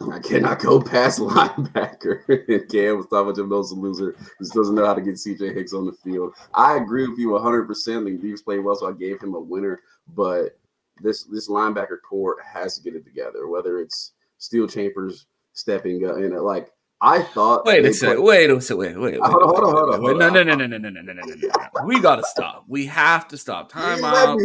[0.12, 2.28] I cannot go past linebacker.
[2.48, 4.16] and Cam was talking about those loser.
[4.38, 6.34] Just doesn't know how to get CJ Hicks on the field.
[6.54, 7.66] I agree with you 100%.
[7.66, 9.80] The Beavs played well, so I gave him a winner.
[10.14, 10.58] But
[11.00, 16.32] this this linebacker corps has to get it together, whether it's Steele Chambers stepping in
[16.32, 16.42] it.
[16.42, 17.64] Like I thought.
[17.64, 18.22] Wait a second.
[18.22, 18.78] Wait a second.
[18.78, 19.20] Wait, wait, wait.
[19.20, 20.02] Hold on, hold on, hold on.
[20.02, 21.84] Wait, no, no, no, no, no, no, no, no, no, no, no.
[21.84, 22.64] We gotta stop.
[22.66, 23.70] We have to stop.
[23.70, 24.40] Time out.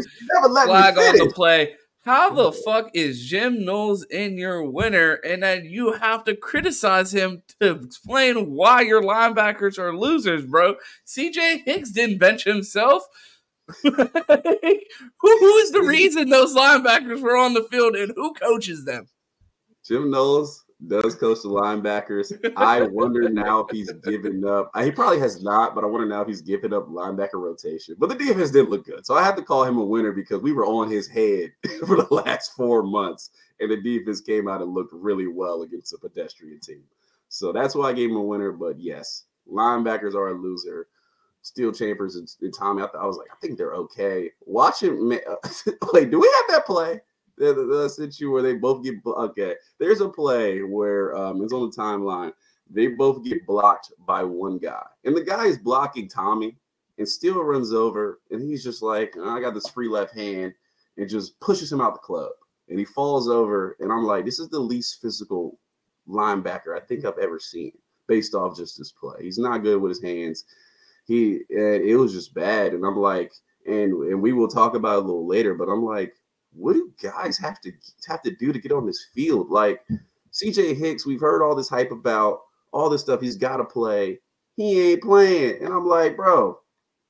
[0.66, 1.76] Flag on the play.
[2.06, 7.14] How the fuck is Jim Knowles in your winner, and then you have to criticize
[7.14, 10.76] him to explain why your linebackers are losers, bro?
[11.08, 13.04] CJ Hicks didn't bench himself.
[13.82, 19.08] who, who is the reason those linebackers were on the field, and who coaches them?
[19.88, 22.34] Jim Knowles does coach the linebackers.
[22.58, 24.72] I wonder now if he's given up.
[24.82, 27.96] He probably has not, but I wonder now if he's given up linebacker rotation.
[27.98, 30.42] But the defense didn't look good, so I have to call him a winner because
[30.42, 31.54] we were on his head
[31.88, 35.94] for the last four months, and the defense came out and looked really well against
[35.94, 36.84] a pedestrian team.
[37.30, 38.52] So that's why I gave him a winner.
[38.52, 40.88] But yes, linebackers are a loser.
[41.42, 44.32] Steele Chambers and, and Tommy, I, th- I was like, I think they're okay.
[44.46, 47.02] Watching, wait, do we have that play?
[47.38, 49.56] That's the you where they both get okay.
[49.80, 52.34] There's a play where um, it's on the timeline.
[52.70, 56.56] They both get blocked by one guy, and the guy is blocking Tommy,
[56.98, 60.54] and Steele runs over, and he's just like, I got this free left hand,
[60.98, 62.32] and just pushes him out the club,
[62.70, 65.60] and he falls over, and I'm like, this is the least physical
[66.08, 67.74] linebacker I think I've ever seen,
[68.08, 69.18] based off just this play.
[69.22, 70.46] He's not good with his hands.
[71.06, 73.34] He, it was just bad, and I'm like,
[73.66, 76.14] and and we will talk about it a little later, but I'm like
[76.56, 77.72] what do guys have to
[78.08, 79.50] have to do to get on this field?
[79.50, 79.82] Like
[80.32, 83.22] CJ Hicks, we've heard all this hype about all this stuff.
[83.22, 84.20] He's got to play.
[84.56, 86.60] He ain't playing, and I'm like, bro,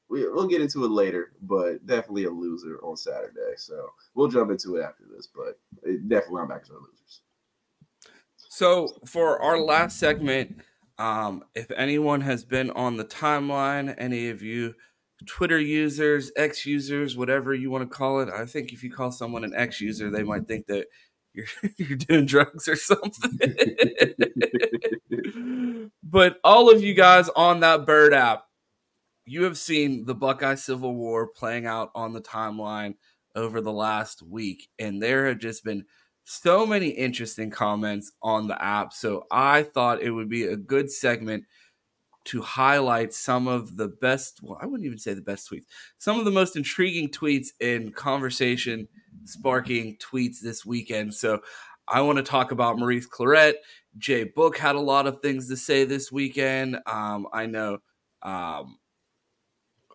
[0.09, 3.53] we, will get into it later, but definitely a loser on Saturday.
[3.57, 7.21] So we'll jump into it after this, but it, definitely linebackers are losers.
[8.37, 10.61] So for our last segment,
[10.99, 14.75] um, if anyone has been on the timeline, any of you
[15.25, 18.29] Twitter users, X users, whatever you want to call it.
[18.29, 20.87] I think if you call someone an X user, they might think that
[21.33, 21.45] you're
[21.77, 23.39] you're doing drugs or something.
[26.03, 28.45] but all of you guys on that Bird app,
[29.25, 32.95] you have seen the Buckeye Civil War playing out on the timeline
[33.35, 35.85] over the last week, and there have just been
[36.25, 38.93] so many interesting comments on the app.
[38.93, 41.43] So I thought it would be a good segment
[42.25, 45.65] to highlight some of the best, well, I wouldn't even say the best tweets,
[45.97, 48.87] some of the most intriguing tweets in conversation
[49.25, 51.13] sparking tweets this weekend.
[51.13, 51.41] So
[51.87, 53.55] I want to talk about Maurice Clarett.
[53.97, 56.79] Jay Book had a lot of things to say this weekend.
[56.85, 57.79] Um, I know
[58.21, 58.77] um,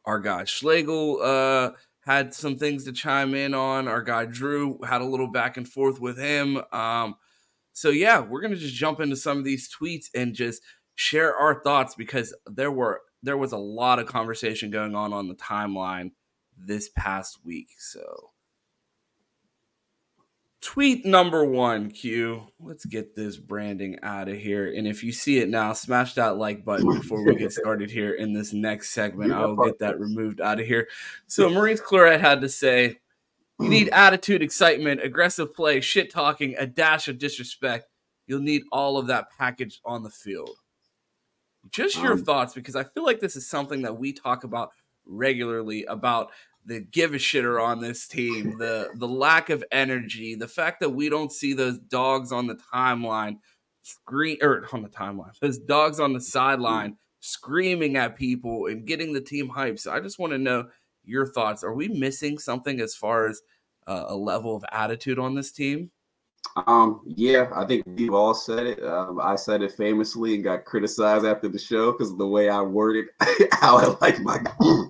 [0.04, 1.70] our guy Schlegel uh,
[2.04, 3.88] had some things to chime in on.
[3.88, 6.60] Our guy Drew had a little back and forth with him.
[6.72, 7.16] Um,
[7.72, 10.62] so yeah, we're gonna just jump into some of these tweets and just
[10.98, 15.28] share our thoughts because there were there was a lot of conversation going on on
[15.28, 16.10] the timeline
[16.56, 17.68] this past week.
[17.78, 18.30] So
[20.60, 22.42] Tweet number one, Q.
[22.58, 24.74] Let's get this branding out of here.
[24.74, 28.14] And if you see it now, smash that like button before we get started here
[28.14, 29.32] in this next segment.
[29.32, 30.88] I will get that removed out of here.
[31.28, 32.98] So Maurice Clarett had to say,
[33.60, 37.86] you need attitude, excitement, aggressive play, shit talking, a dash of disrespect.
[38.26, 40.56] You'll need all of that package on the field.
[41.70, 44.70] Just your um, thoughts, because I feel like this is something that we talk about
[45.06, 46.30] regularly about
[46.64, 50.90] the give a shitter on this team, the the lack of energy, the fact that
[50.90, 53.38] we don't see those dogs on the timeline
[53.82, 59.12] scream or on the timeline, those dogs on the sideline screaming at people and getting
[59.12, 59.80] the team hyped.
[59.80, 60.68] So I just want to know
[61.04, 61.64] your thoughts.
[61.64, 63.40] Are we missing something as far as
[63.86, 65.90] uh, a level of attitude on this team?
[66.66, 68.82] Um, yeah, I think we've all said it.
[68.84, 72.60] Um, I said it famously and got criticized after the show because the way I
[72.62, 73.06] worded
[73.52, 74.38] how I like my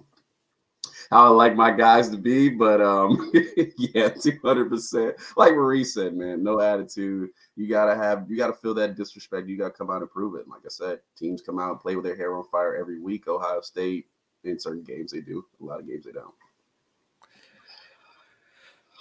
[1.11, 2.49] how I like my guys to be.
[2.49, 3.33] But um,
[3.77, 5.16] yeah, two hundred percent.
[5.37, 7.31] Like Marie said, man, no attitude.
[7.57, 9.49] You gotta have, you gotta feel that disrespect.
[9.49, 10.49] You gotta come out and prove it.
[10.49, 13.29] like I said, teams come out and play with their hair on fire every week.
[13.29, 14.07] Ohio State
[14.44, 15.44] in certain games they do.
[15.61, 16.35] A lot of games they don't.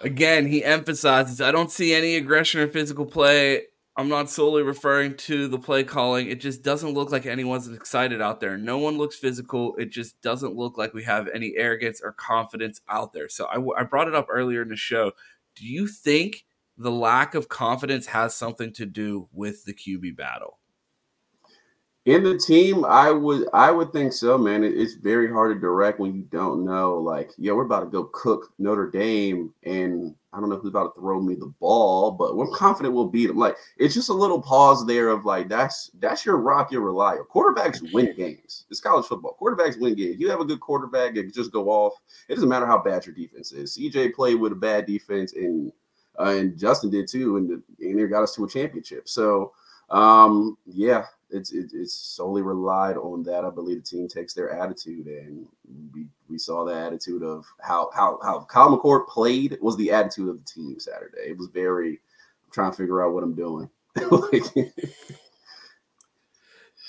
[0.02, 3.64] Again, he emphasizes I don't see any aggression or physical play
[3.98, 6.30] I'm not solely referring to the play calling.
[6.30, 8.56] It just doesn't look like anyone's excited out there.
[8.56, 9.76] No one looks physical.
[9.78, 13.28] It just doesn't look like we have any arrogance or confidence out there.
[13.28, 15.14] So I, I brought it up earlier in the show.
[15.56, 16.46] Do you think
[16.78, 20.60] the lack of confidence has something to do with the QB battle?
[22.08, 24.64] In the team, I would I would think so, man.
[24.64, 26.96] it's very hard to direct when you don't know.
[26.96, 30.96] Like, yeah, we're about to go cook Notre Dame, and I don't know who's about
[30.96, 33.36] to throw me the ball, but we're confident we'll beat them.
[33.36, 37.26] Like, it's just a little pause there of like that's that's your rock, your reliable.
[37.26, 38.64] Quarterbacks win games.
[38.70, 39.36] It's college football.
[39.38, 40.18] Quarterbacks win games.
[40.18, 41.96] You have a good quarterback, it just go off.
[42.30, 43.78] It doesn't matter how bad your defense is.
[43.78, 45.74] CJ played with a bad defense, and
[46.18, 49.10] uh, and Justin did too, and, and they got us to a championship.
[49.10, 49.52] So,
[49.90, 53.44] um, yeah, it's it, it's solely relied on that.
[53.44, 55.46] I believe the team takes their attitude, and
[55.94, 60.30] we, we saw the attitude of how how how Kyle McCord played was the attitude
[60.30, 61.30] of the team Saturday.
[61.30, 62.00] It was very.
[62.46, 63.70] I'm trying to figure out what I'm doing.
[64.12, 64.44] like,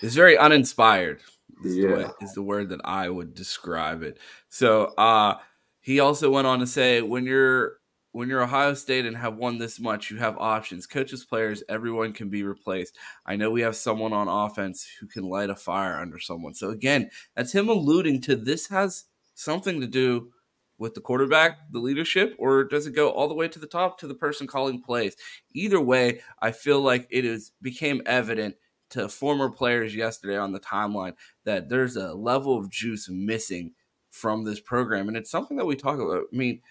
[0.03, 1.21] it's very uninspired.
[1.65, 1.89] Is, yeah.
[1.89, 4.19] the way, is the word that I would describe it.
[4.49, 5.39] So uh
[5.81, 7.78] he also went on to say when you're
[8.19, 10.89] when you're Ohio State and have won this much, you have options.
[10.89, 12.97] Coaches, players, everyone can be replaced.
[13.25, 16.55] I know we have someone on offense who can light a fire under someone.
[16.55, 19.05] So again, that's him alluding to this has
[19.37, 20.33] something to do
[20.79, 24.01] with the quarterback, the leadership, or does it go all the way to the top
[24.01, 25.15] to the person calling plays?
[25.55, 28.57] Either way, I feel like it is became evident
[28.91, 31.13] to former players yesterday on the timeline
[31.45, 33.75] that there's a level of juice missing
[34.11, 35.07] from this program.
[35.07, 36.25] And it's something that we talk about.
[36.33, 36.63] I mean,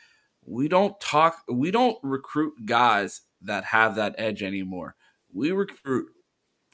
[0.48, 4.96] we don't talk we don't recruit guys that have that edge anymore.
[5.32, 6.08] We recruit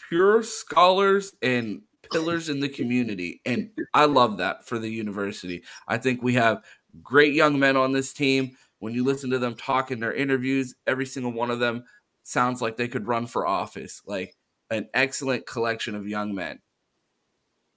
[0.08, 1.82] pure scholars and
[2.12, 5.64] pillars in the community and I love that for the university.
[5.88, 6.64] I think we have
[7.02, 8.56] great young men on this team.
[8.80, 11.84] When you listen to them talk in their interviews, every single one of them
[12.24, 14.02] sounds like they could run for office.
[14.06, 14.36] Like
[14.70, 16.60] an excellent collection of young men.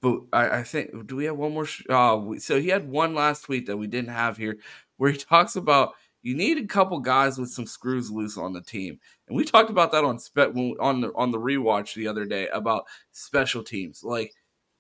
[0.02, 1.64] But I, I think do we have one more?
[1.64, 4.58] Sh- oh, so he had one last tweet that we didn't have here
[4.96, 8.60] where he talks about you need a couple guys with some screws loose on the
[8.60, 8.98] team.
[9.28, 12.48] And we talked about that on spe- on the on the rewatch the other day
[12.48, 14.02] about special teams.
[14.02, 14.32] Like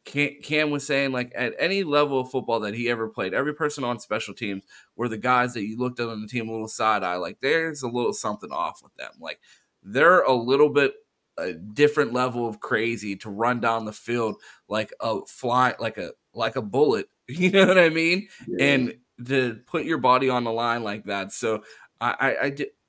[0.04, 3.54] Cam, Cam was saying, like at any level of football that he ever played, every
[3.54, 4.64] person on special teams
[4.96, 7.16] were the guys that you looked at on the team a little side eye.
[7.16, 9.12] Like there's a little something off with them.
[9.20, 9.40] Like
[9.82, 10.94] they're a little bit
[11.38, 14.36] a different level of crazy to run down the field
[14.68, 17.08] like a fly, like a like a bullet.
[17.28, 18.28] You know what I mean?
[18.46, 18.64] Yeah.
[18.64, 21.32] And to put your body on the line like that.
[21.32, 21.62] So
[22.00, 22.36] I,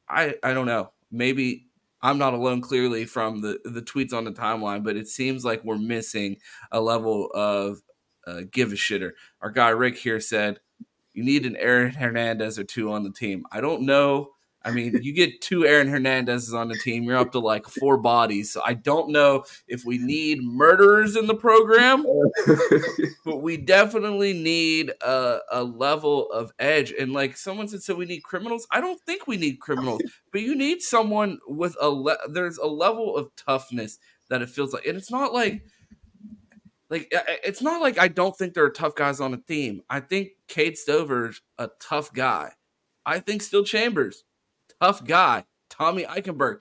[0.10, 0.92] I, I, I, don't know.
[1.12, 1.68] Maybe
[2.02, 5.64] I'm not alone clearly from the, the tweets on the timeline, but it seems like
[5.64, 6.38] we're missing
[6.72, 7.82] a level of
[8.26, 9.12] uh, give a shitter.
[9.42, 10.60] Our guy Rick here said,
[11.14, 13.44] you need an Aaron Hernandez or two on the team.
[13.52, 14.32] I don't know
[14.68, 17.98] I mean, you get two Aaron Hernandez's on the team, you're up to like four
[17.98, 18.52] bodies.
[18.52, 22.06] So I don't know if we need murderers in the program,
[23.26, 26.92] but we definitely need a, a level of edge.
[26.92, 28.68] And like someone said, so we need criminals.
[28.70, 30.02] I don't think we need criminals,
[30.34, 34.00] but you need someone with a le- there's a level of toughness
[34.30, 35.62] that it feels like, and it's not like
[36.90, 39.82] like it's not like I don't think there are tough guys on the team.
[39.90, 42.52] I think Cade Stover's a tough guy.
[43.06, 44.26] I think Steele Chambers
[44.82, 45.46] tough guy.
[45.70, 46.60] Tommy Eichenberg,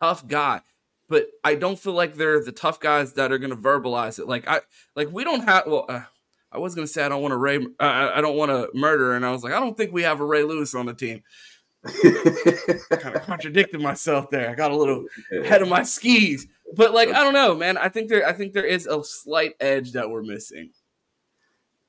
[0.00, 0.60] tough guy.
[1.08, 4.28] But I don't feel like they're the tough guys that are going to verbalize it.
[4.28, 4.60] Like I,
[4.96, 5.66] like we don't have.
[5.66, 6.02] Well, uh,
[6.50, 7.56] I was going to say I don't want to Ray.
[7.56, 10.20] Uh, I don't want to murder, and I was like, I don't think we have
[10.20, 11.22] a Ray Lewis on the team.
[12.90, 14.48] kind of contradicted myself there.
[14.48, 16.46] I got a little ahead of my skis.
[16.74, 17.76] But like I don't know, man.
[17.76, 20.70] I think there I think there is a slight edge that we're missing.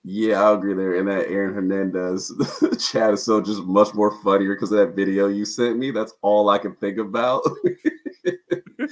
[0.05, 0.95] Yeah, I agree there.
[0.95, 2.31] And that Aaron Hernandez
[2.91, 5.91] chat is so just much more funnier because of that video you sent me.
[5.91, 7.43] That's all I can think about.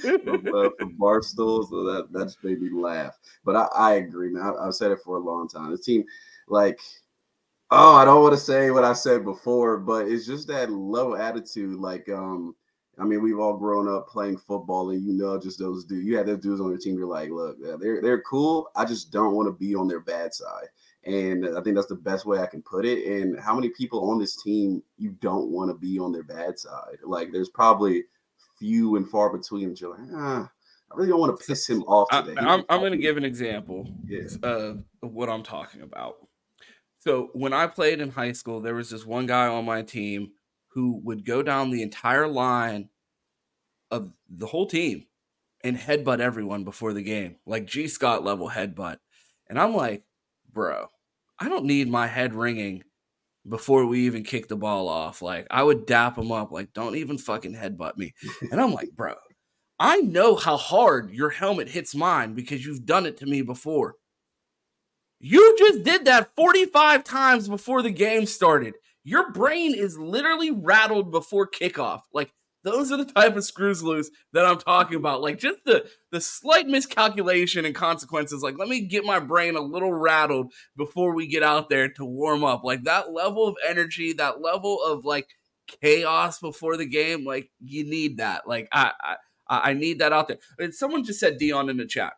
[0.00, 3.18] from, uh, from Barstool, so that that just made me laugh.
[3.44, 4.54] But I, I agree, man.
[4.58, 5.70] I, have said it for a long time.
[5.70, 6.04] The team,
[6.48, 6.80] like,
[7.70, 11.14] oh, I don't want to say what I said before, but it's just that low
[11.14, 11.78] attitude.
[11.78, 12.54] Like, um,
[12.98, 16.06] I mean, we've all grown up playing football, and you know, just those dudes.
[16.06, 16.96] You had those dudes on your team.
[16.96, 18.70] You're like, look, they're they're cool.
[18.76, 20.68] I just don't want to be on their bad side.
[21.04, 23.06] And I think that's the best way I can put it.
[23.06, 26.58] And how many people on this team you don't want to be on their bad
[26.58, 26.98] side?
[27.04, 28.04] Like, there's probably
[28.58, 30.48] few and far between that you're like, ah,
[30.92, 32.40] I really don't want to piss him off today.
[32.40, 34.28] I, am I'm going to give an example yeah.
[34.42, 36.16] of what I'm talking about.
[36.98, 40.32] So when I played in high school, there was this one guy on my team
[40.68, 42.90] who would go down the entire line
[43.90, 45.06] of the whole team
[45.64, 48.98] and headbutt everyone before the game, like G Scott level headbutt.
[49.48, 50.04] And I'm like,
[50.52, 50.86] bro,
[51.38, 52.82] I don't need my head ringing
[53.48, 55.22] before we even kick the ball off.
[55.22, 58.12] Like I would dap him up, like, don't even fucking headbutt me.
[58.50, 59.14] And I'm like, bro,
[59.78, 63.96] I know how hard your helmet hits mine because you've done it to me before.
[65.18, 68.74] You just did that 45 times before the game started.
[69.04, 72.02] Your brain is literally rattled before kickoff.
[72.12, 72.32] Like
[72.64, 75.20] those are the type of screws loose that I'm talking about.
[75.20, 78.42] Like just the the slight miscalculation and consequences.
[78.42, 82.04] Like let me get my brain a little rattled before we get out there to
[82.04, 82.64] warm up.
[82.64, 85.28] Like that level of energy, that level of like
[85.80, 87.24] chaos before the game.
[87.24, 88.46] Like you need that.
[88.46, 88.92] Like I
[89.48, 90.72] I, I need that out there.
[90.72, 92.14] Someone just said Dion in the chat.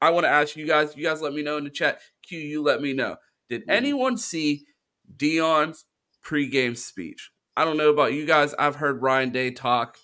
[0.00, 0.96] I want to ask you guys.
[0.96, 2.00] You guys let me know in the chat.
[2.26, 3.16] Q, you let me know.
[3.48, 3.70] Did mm-hmm.
[3.70, 4.66] anyone see
[5.16, 5.86] Dion's
[6.24, 7.30] pregame speech?
[7.56, 8.54] I don't know about you guys.
[8.54, 9.98] I've heard Ryan Day talk.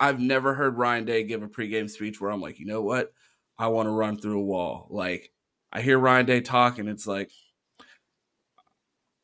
[0.00, 3.12] I've never heard Ryan Day give a pregame speech where I'm like, you know what?
[3.58, 4.86] I want to run through a wall.
[4.90, 5.32] Like,
[5.72, 7.30] I hear Ryan Day talk, and it's like,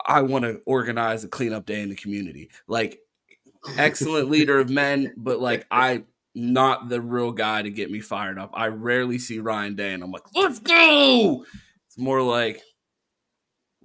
[0.07, 2.51] I want to organize a cleanup day in the community.
[2.67, 2.99] Like,
[3.77, 6.05] excellent leader of men, but like, I
[6.35, 8.51] not the real guy to get me fired up.
[8.55, 11.45] I rarely see Ryan Day, and I'm like, let's go.
[11.87, 12.61] It's more like,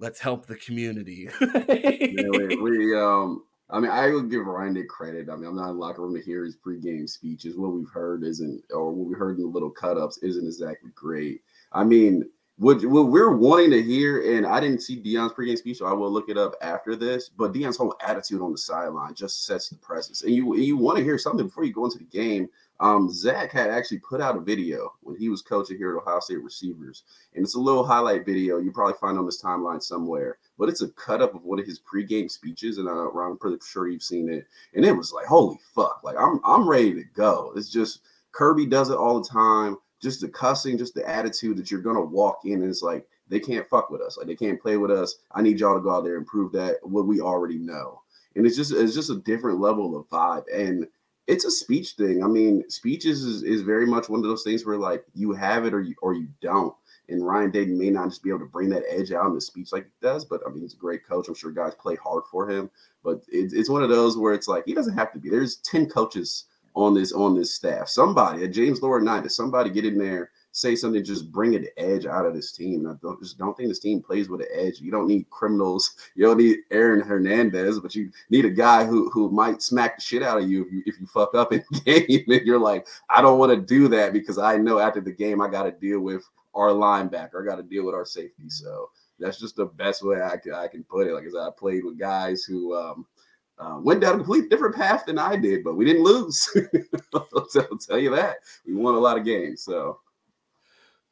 [0.00, 1.28] let's help the community.
[1.40, 5.28] yeah, we, we, um I mean, I would give Ryan credit.
[5.30, 7.56] I mean, I'm not in locker room to hear his pregame speeches.
[7.56, 10.90] What we've heard isn't, or what we heard in the little cut ups isn't exactly
[10.94, 11.42] great.
[11.72, 15.78] I mean, what, what we're wanting to hear, and I didn't see Dion's pregame speech,
[15.78, 17.28] so I will look it up after this.
[17.28, 20.98] But Dion's whole attitude on the sideline just sets the presence, and you you want
[20.98, 22.48] to hear something before you go into the game
[22.80, 26.18] um, Zach had actually put out a video when he was coaching here at Ohio
[26.18, 27.04] State receivers,
[27.34, 30.38] and it's a little highlight video you probably find on this timeline somewhere.
[30.58, 33.58] But it's a cut up of one of his pregame speeches, and uh, I'm pretty
[33.62, 34.46] sure you've seen it.
[34.74, 36.00] And it was like, holy fuck!
[36.02, 37.52] Like I'm I'm ready to go.
[37.54, 38.00] It's just
[38.32, 39.76] Kirby does it all the time.
[40.00, 43.40] Just the cussing, just the attitude that you're gonna walk in, and it's like they
[43.40, 44.16] can't fuck with us.
[44.16, 45.16] Like they can't play with us.
[45.32, 48.00] I need y'all to go out there and prove that what we already know.
[48.36, 50.86] And it's just it's just a different level of vibe and
[51.30, 52.24] it's a speech thing.
[52.24, 55.64] I mean, speeches is, is very much one of those things where like you have
[55.64, 56.74] it or you or you don't.
[57.08, 59.40] And Ryan Day may not just be able to bring that edge out in the
[59.40, 61.28] speech like he does, but I mean, he's a great coach.
[61.28, 62.70] I'm sure guys play hard for him,
[63.02, 65.30] but it's, it's one of those where it's like he doesn't have to be.
[65.30, 67.88] There's ten coaches on this on this staff.
[67.88, 72.26] Somebody, a James Laurinaitis, somebody get in there say something, just bring an edge out
[72.26, 72.86] of this team.
[72.86, 74.80] I don't just don't think this team plays with an edge.
[74.80, 75.96] You don't need criminals.
[76.14, 80.02] You don't need Aaron Hernandez, but you need a guy who who might smack the
[80.02, 82.24] shit out of you if you, if you fuck up in game.
[82.28, 85.40] And you're like, I don't want to do that because I know after the game
[85.40, 87.42] I got to deal with our linebacker.
[87.42, 88.48] I got to deal with our safety.
[88.48, 91.14] So that's just the best way I can, I can put it.
[91.14, 93.06] Like as I played with guys who um,
[93.58, 96.48] uh, went down a complete different path than I did, but we didn't lose.
[97.14, 98.36] I'll, tell you that
[98.66, 99.62] we won a lot of games.
[99.62, 100.00] So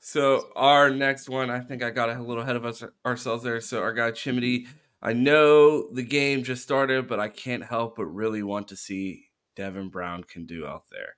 [0.00, 3.60] so our next one, I think I got a little ahead of us ourselves there.
[3.60, 4.66] So our guy Chimity,
[5.02, 9.26] I know the game just started, but I can't help but really want to see
[9.56, 11.16] Devin Brown can do out there.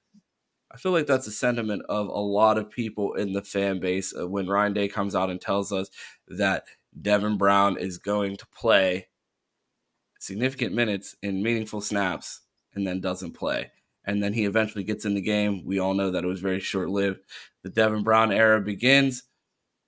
[0.73, 4.15] I feel like that's a sentiment of a lot of people in the fan base
[4.17, 5.91] uh, when Ryan Day comes out and tells us
[6.29, 6.65] that
[7.01, 9.09] Devin Brown is going to play
[10.21, 12.43] significant minutes in meaningful snaps
[12.75, 13.73] and then doesn't play
[14.11, 15.65] and then he eventually gets in the game.
[15.65, 17.21] We all know that it was very short lived.
[17.63, 19.23] The Devin Brown era begins,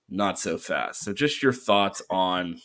[0.08, 1.00] not so fast.
[1.00, 2.60] So, just your thoughts on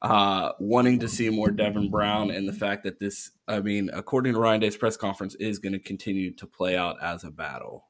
[0.00, 4.34] uh, wanting to see more Devin Brown and the fact that this, I mean, according
[4.34, 7.88] to Ryan Day's press conference, is going to continue to play out as a battle,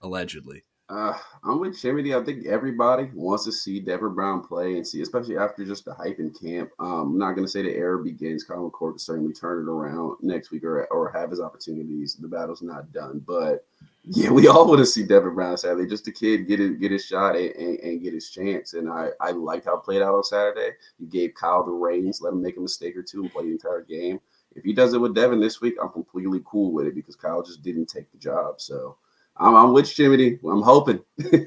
[0.00, 0.64] allegedly.
[0.88, 2.14] Uh, I'm with Jimmy.
[2.14, 5.92] I think everybody wants to see Devin Brown play and see, especially after just the
[5.92, 6.70] hype in camp.
[6.78, 8.44] Um, I'm not going to say the era begins.
[8.44, 12.14] Kyle McCord can certainly turn it around next week or, or have his opportunities.
[12.14, 13.66] The battle's not done, but
[14.04, 15.88] yeah, we all want to see Devin Brown Saturday.
[15.88, 18.74] Just a kid get it, get his shot and, and, and, get his chance.
[18.74, 20.76] And I, I liked how it played out on Saturday.
[21.00, 23.50] You gave Kyle the reins, let him make a mistake or two and play the
[23.50, 24.20] entire game.
[24.54, 27.42] If he does it with Devin this week, I'm completely cool with it because Kyle
[27.42, 28.60] just didn't take the job.
[28.60, 28.96] So
[29.38, 30.38] I'm, I'm with Jimmy.
[30.44, 31.00] I'm hoping.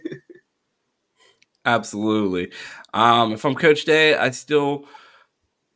[1.66, 2.52] Absolutely.
[2.94, 4.86] Um, if I'm Coach Day, I still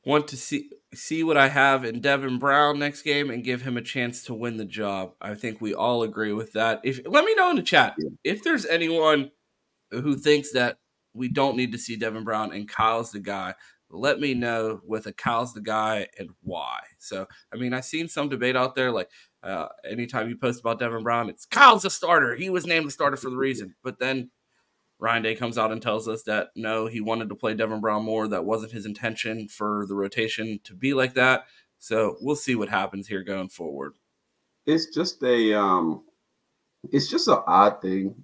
[0.05, 3.78] want to see see what I have in Devin Brown next game and give him
[3.78, 5.14] a chance to win the job.
[5.20, 6.82] I think we all agree with that.
[6.84, 9.32] If let me know in the chat if there's anyone
[9.91, 10.78] who thinks that
[11.14, 13.53] we don't need to see Devin Brown and Kyle's the guy.
[13.89, 16.80] Let me know with a Kyle's the guy and why.
[16.97, 19.09] So, I mean, I've seen some debate out there like
[19.44, 22.36] uh, anytime you post about Devin Brown, it's Kyle's a starter.
[22.36, 23.76] He was named the starter for the reason.
[23.84, 24.32] But then
[25.00, 28.04] Ryan Day comes out and tells us that no, he wanted to play Devin Brown
[28.04, 28.28] more.
[28.28, 31.46] That wasn't his intention for the rotation to be like that.
[31.80, 33.96] So we'll see what happens here going forward.
[34.66, 36.06] It's just a um
[36.91, 38.16] it's just an odd thing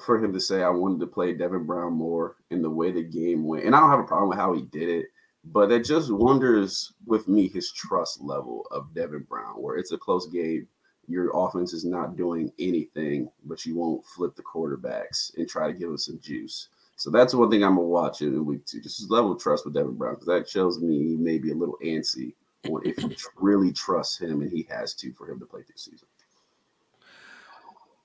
[0.00, 3.02] for him to say I wanted to play Devin Brown more in the way the
[3.02, 3.64] game went.
[3.64, 5.06] And I don't have a problem with how he did it,
[5.44, 9.98] but it just wonders with me his trust level of Devin Brown, where it's a
[9.98, 10.68] close game
[11.08, 15.72] your offense is not doing anything, but you won't flip the quarterbacks and try to
[15.76, 16.68] give us some juice.
[16.96, 18.80] So that's one thing I'm gonna watch in week two.
[18.80, 21.50] Just his level of trust with Devin Brown, because that shows me he may be
[21.50, 22.34] a little antsy
[22.68, 25.84] on if you really trust him, and he has to for him to play this
[25.84, 26.08] season.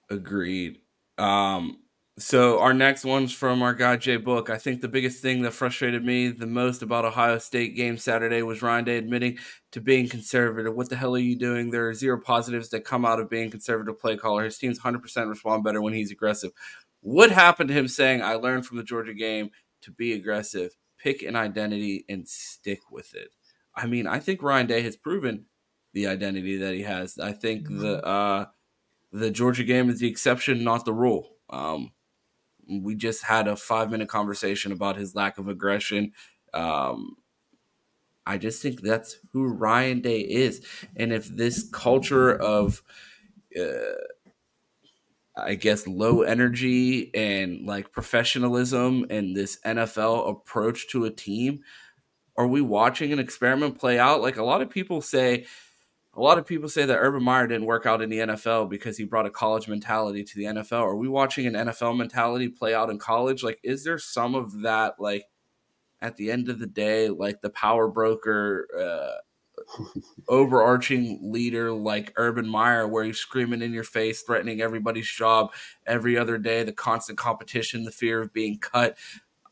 [0.09, 0.79] Agreed.
[1.17, 1.79] Um,
[2.19, 4.51] so our next one's from our guy Jay Book.
[4.51, 8.43] I think the biggest thing that frustrated me the most about Ohio State game Saturday
[8.43, 9.39] was Ryan Day admitting
[9.71, 10.75] to being conservative.
[10.75, 11.71] What the hell are you doing?
[11.71, 14.43] There are zero positives that come out of being conservative play caller.
[14.43, 16.51] His teams 100% respond better when he's aggressive.
[17.01, 19.49] What happened to him saying, "I learned from the Georgia game
[19.81, 23.31] to be aggressive, pick an identity and stick with it"?
[23.75, 25.45] I mean, I think Ryan Day has proven
[25.93, 27.17] the identity that he has.
[27.17, 28.07] I think the mm-hmm.
[28.07, 28.45] uh,
[29.11, 31.37] the Georgia game is the exception, not the rule.
[31.49, 31.91] Um,
[32.69, 36.11] we just had a five minute conversation about his lack of aggression.
[36.53, 37.17] Um,
[38.25, 40.65] I just think that's who Ryan Day is.
[40.95, 42.81] And if this culture of,
[43.59, 43.97] uh,
[45.35, 51.59] I guess, low energy and like professionalism and this NFL approach to a team,
[52.37, 54.21] are we watching an experiment play out?
[54.21, 55.45] Like a lot of people say,
[56.15, 58.97] a lot of people say that Urban Meyer didn't work out in the NFL because
[58.97, 60.81] he brought a college mentality to the NFL.
[60.81, 63.43] Are we watching an NFL mentality play out in college?
[63.43, 65.25] Like, is there some of that, like,
[66.01, 69.81] at the end of the day, like the power broker, uh,
[70.27, 75.51] overarching leader like Urban Meyer, where he's screaming in your face, threatening everybody's job
[75.87, 78.97] every other day, the constant competition, the fear of being cut?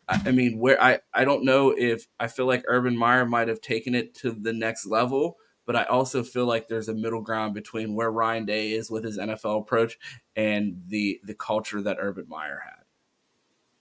[0.07, 3.61] I mean, where I, I don't know if I feel like Urban Meyer might have
[3.61, 7.53] taken it to the next level but I also feel like there's a middle ground
[7.53, 9.97] between where Ryan Day is with his NFL approach
[10.35, 12.81] and the the culture that Urban Meyer had.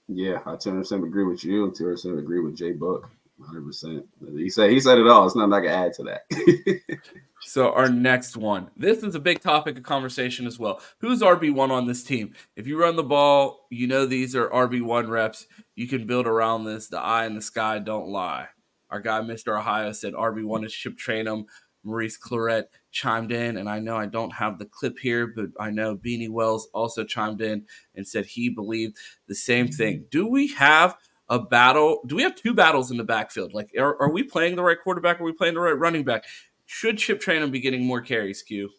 [0.09, 3.09] Yeah, I 10% agree with you and 10% agree with Jay Book.
[3.41, 4.05] 100%.
[4.37, 5.25] He said he said it all.
[5.27, 7.01] It's nothing I can add to that.
[7.41, 8.71] so our next one.
[8.77, 10.81] This is a big topic of conversation as well.
[10.99, 12.35] Who's RB1 on this team?
[12.57, 15.47] If you run the ball, you know these are RB1 reps.
[15.75, 16.89] You can build around this.
[16.89, 18.49] The eye in the sky don't lie.
[18.91, 19.59] Our guy, Mr.
[19.59, 21.45] Ohio, said RB1 is Chip Trayanum.
[21.85, 25.71] Maurice Clarett chimed in, and I know I don't have the clip here, but I
[25.71, 27.65] know Beanie Wells also chimed in
[27.95, 28.97] and said he believed
[29.29, 29.77] the same mm-hmm.
[29.77, 30.05] thing.
[30.11, 30.97] Do we have
[31.29, 32.01] a battle?
[32.07, 33.55] Do we have two battles in the backfield?
[33.55, 35.21] Like, are, are we playing the right quarterback?
[35.21, 36.25] Are we playing the right running back?
[36.67, 38.71] Should Chip Trayanum be getting more carries, Q?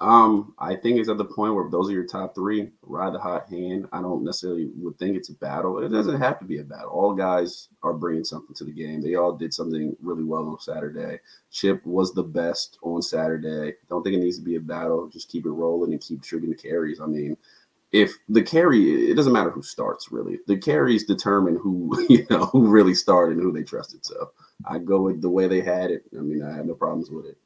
[0.00, 2.70] Um, I think it's at the point where those are your top three.
[2.82, 3.88] Ride the hot hand.
[3.92, 5.82] I don't necessarily would think it's a battle.
[5.82, 6.90] It doesn't have to be a battle.
[6.90, 9.02] All guys are bringing something to the game.
[9.02, 11.18] They all did something really well on Saturday.
[11.50, 13.74] Chip was the best on Saturday.
[13.88, 15.08] Don't think it needs to be a battle.
[15.08, 17.00] Just keep it rolling and keep shooting the carries.
[17.00, 17.36] I mean,
[17.90, 20.38] if the carry, it doesn't matter who starts really.
[20.46, 24.06] The carries determine who you know who really started and who they trusted.
[24.06, 24.30] So
[24.64, 26.04] I go with the way they had it.
[26.16, 27.36] I mean, I have no problems with it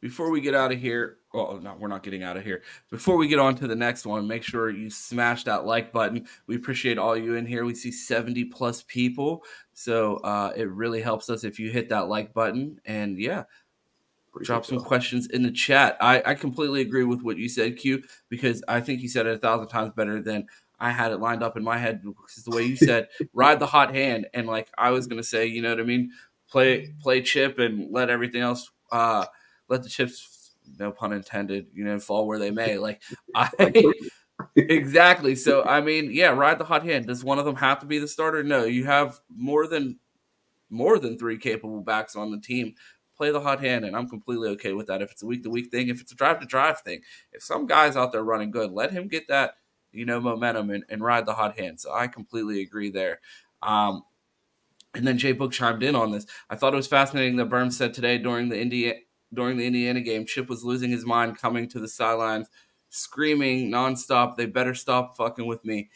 [0.00, 2.62] before we get out of here, well, no, we're not getting out of here.
[2.90, 6.26] Before we get on to the next one, make sure you smash that like button.
[6.46, 7.64] We appreciate all you in here.
[7.64, 9.42] We see 70 plus people.
[9.72, 12.80] So uh, it really helps us if you hit that like button.
[12.84, 13.44] And yeah,
[14.30, 15.96] appreciate drop some questions in the chat.
[16.00, 19.34] I, I completely agree with what you said, Q, because I think you said it
[19.34, 20.46] a thousand times better than
[20.78, 22.02] I had it lined up in my head.
[22.02, 24.26] Because the way you said, ride the hot hand.
[24.34, 26.10] And like I was going to say, you know what I mean?
[26.50, 28.70] Play, play chip and let everything else.
[28.92, 29.26] Uh,
[29.68, 32.78] let the chips, no pun intended, you know, fall where they may.
[32.78, 33.02] Like
[33.34, 33.50] I,
[34.56, 35.34] exactly.
[35.34, 37.06] So I mean, yeah, ride the hot hand.
[37.06, 38.42] Does one of them have to be the starter?
[38.42, 38.64] No.
[38.64, 39.98] You have more than
[40.68, 42.74] more than three capable backs on the team.
[43.16, 45.00] Play the hot hand, and I'm completely okay with that.
[45.00, 47.00] If it's a week to week thing, if it's a drive to drive thing,
[47.32, 49.54] if some guy's out there running good, let him get that
[49.90, 51.80] you know momentum and, and ride the hot hand.
[51.80, 53.20] So I completely agree there.
[53.62, 54.02] Um,
[54.94, 56.26] and then Jay Book chimed in on this.
[56.50, 58.98] I thought it was fascinating that Burns said today during the Indiana
[59.32, 62.48] during the Indiana game, Chip was losing his mind coming to the sidelines,
[62.90, 65.90] screaming nonstop, "They better stop fucking with me."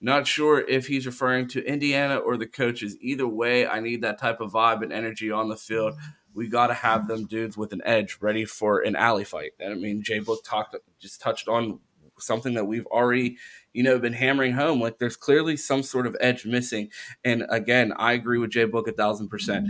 [0.00, 2.96] Not sure if he's referring to Indiana or the coaches.
[3.00, 5.94] Either way, I need that type of vibe and energy on the field.
[6.34, 9.52] We got to have them dudes with an edge ready for an alley fight.
[9.60, 11.78] And I mean, Jay Book talked just touched on
[12.22, 13.36] something that we've already
[13.72, 16.88] you know been hammering home like there's clearly some sort of edge missing.
[17.24, 19.68] And again i agree with jay book a thousand percent.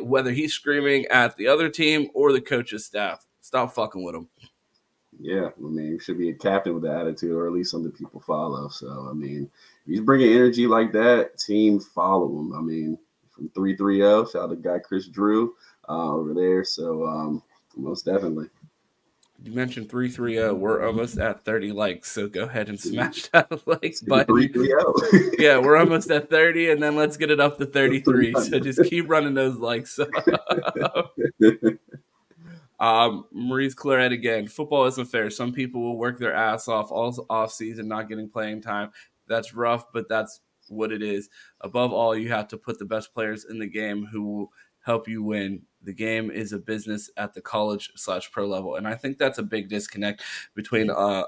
[0.00, 4.28] Whether he's screaming at the other team or the coach's staff stop fucking with him.
[5.18, 8.20] Yeah i mean should be a captain with the attitude or at least something people
[8.20, 8.68] follow.
[8.68, 9.50] So i mean
[9.86, 12.52] he's bringing energy like that team follow him.
[12.54, 12.98] I mean
[13.30, 15.54] from 330 shout out to guy chris drew
[15.88, 16.64] uh, over there.
[16.64, 17.42] So um,
[17.76, 18.46] most definitely
[19.42, 20.58] you mentioned 330.
[20.58, 24.52] We're almost at 30 likes, so go ahead and smash that likes button.
[25.38, 28.34] yeah, we're almost at 30, and then let's get it up to 33.
[28.34, 29.98] So just keep running those likes.
[32.80, 34.46] um, Maurice Clarett again.
[34.46, 35.30] Football isn't fair.
[35.30, 38.90] Some people will work their ass off all off season, not getting playing time.
[39.26, 41.30] That's rough, but that's what it is.
[41.62, 44.52] Above all, you have to put the best players in the game who will
[44.90, 45.62] help you win.
[45.82, 48.76] The game is a business at the college slash pro level.
[48.76, 50.22] And i think that's a big disconnect
[50.54, 51.24] between uh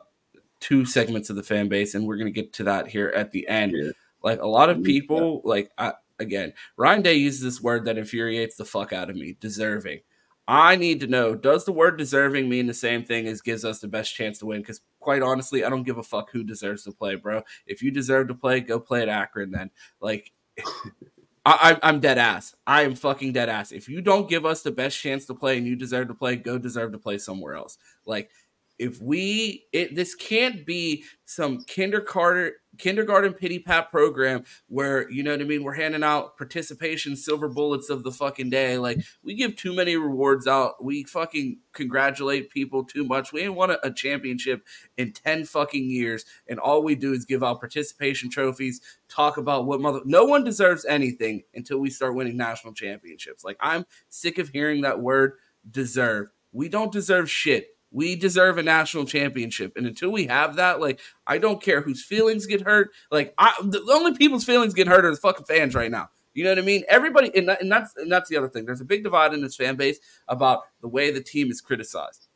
[0.60, 3.32] two segments of the fan base and we're going to get to that here at
[3.32, 3.72] the end.
[3.74, 3.90] Yeah.
[4.22, 8.56] like a lot of people like I, again ryan day uses this word that infuriates
[8.56, 10.00] the fuck out of me deserving.
[10.48, 13.78] I need to know does the word deserving mean the same thing as gives us
[13.78, 14.60] the best chance to win?
[14.60, 17.42] Because quite honestly i don't give a fuck who deserves to play bro.
[17.66, 19.70] If you deserve to play go play at akron then.
[20.00, 20.32] Like
[21.44, 22.54] I, am dead ass.
[22.66, 23.72] I am fucking dead ass.
[23.72, 26.36] If you don't give us the best chance to play and you deserve to play,
[26.36, 27.78] go deserve to play somewhere else.
[28.06, 28.30] Like
[28.78, 35.32] if we it this can't be some kindergarten kindergarten pity pat program where you know
[35.32, 35.62] what I mean?
[35.62, 38.78] We're handing out participation silver bullets of the fucking day.
[38.78, 40.82] Like we give too many rewards out.
[40.82, 43.32] We fucking congratulate people too much.
[43.32, 44.64] We ain't won a, a championship
[44.96, 49.66] in 10 fucking years and all we do is give out participation trophies talk about
[49.66, 53.44] what mother no one deserves anything until we start winning national championships.
[53.44, 55.34] Like I'm sick of hearing that word
[55.70, 56.28] deserve.
[56.52, 59.74] We don't deserve shit we deserve a national championship.
[59.76, 62.90] And until we have that, like, I don't care whose feelings get hurt.
[63.10, 66.08] Like, I, the only people's feelings get hurt are the fucking fans right now.
[66.34, 66.82] You know what I mean?
[66.88, 68.64] Everybody, and, that, and that's and that's the other thing.
[68.64, 72.28] There's a big divide in this fan base about the way the team is criticized.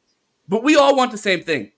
[0.46, 1.72] But we all want the same thing.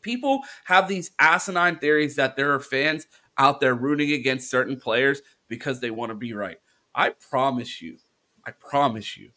[0.00, 5.20] People have these asinine theories that there are fans out there rooting against certain players
[5.48, 6.58] because they want to be right.
[6.94, 7.98] I promise you,
[8.46, 9.30] I promise you,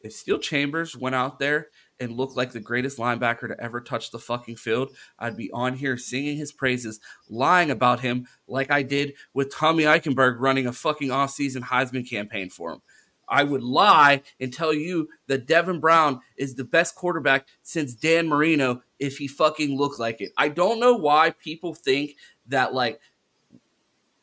[0.00, 1.68] if Steele Chambers went out there
[2.00, 5.74] and look like the greatest linebacker to ever touch the fucking field, I'd be on
[5.74, 10.72] here singing his praises, lying about him like I did with Tommy Eichenberg running a
[10.72, 12.82] fucking offseason Heisman campaign for him.
[13.28, 18.28] I would lie and tell you that Devin Brown is the best quarterback since Dan
[18.28, 20.32] Marino if he fucking looked like it.
[20.36, 22.16] I don't know why people think
[22.48, 23.00] that like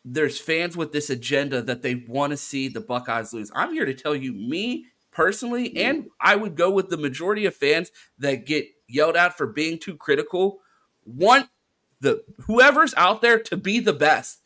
[0.06, 3.52] there's fans with this agenda that they want to see the Buckeyes lose.
[3.56, 4.86] I'm here to tell you, me
[5.20, 5.78] personally, mm-hmm.
[5.80, 9.78] and I would go with the majority of fans that get yelled at for being
[9.78, 10.60] too critical,
[11.06, 11.50] want
[12.00, 14.40] the whoever's out there to be the best.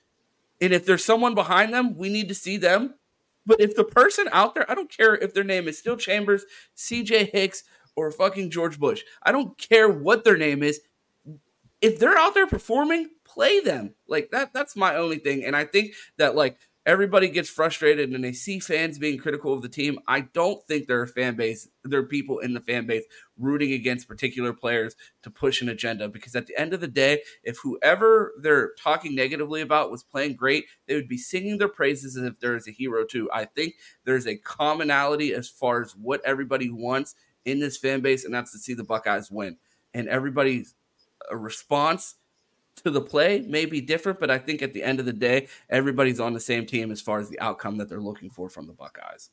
[0.59, 2.95] And if there's someone behind them, we need to see them.
[3.45, 6.43] But if the person out there, I don't care if their name is Steele Chambers,
[6.75, 7.65] CJ Hicks,
[7.95, 9.03] or fucking George Bush.
[9.21, 10.81] I don't care what their name is.
[11.81, 13.93] If they're out there performing, play them.
[14.07, 15.45] Like that that's my only thing.
[15.45, 19.61] And I think that like everybody gets frustrated and they see fans being critical of
[19.61, 19.99] the team.
[20.07, 23.03] I don't think there are fan base, there are people in the fan base
[23.37, 27.21] rooting against particular players to push an agenda because at the end of the day,
[27.43, 32.17] if whoever they're talking negatively about was playing great, they would be singing their praises
[32.17, 33.29] as if there is a hero too.
[33.33, 37.15] I think there's a commonality as far as what everybody wants
[37.45, 39.57] in this fan base, and that's to see the Buckeyes win.
[39.93, 40.75] And everybody's
[41.31, 42.15] uh, response
[42.77, 45.47] to the play may be different, but I think at the end of the day,
[45.69, 48.67] everybody's on the same team as far as the outcome that they're looking for from
[48.67, 49.29] the Buckeyes.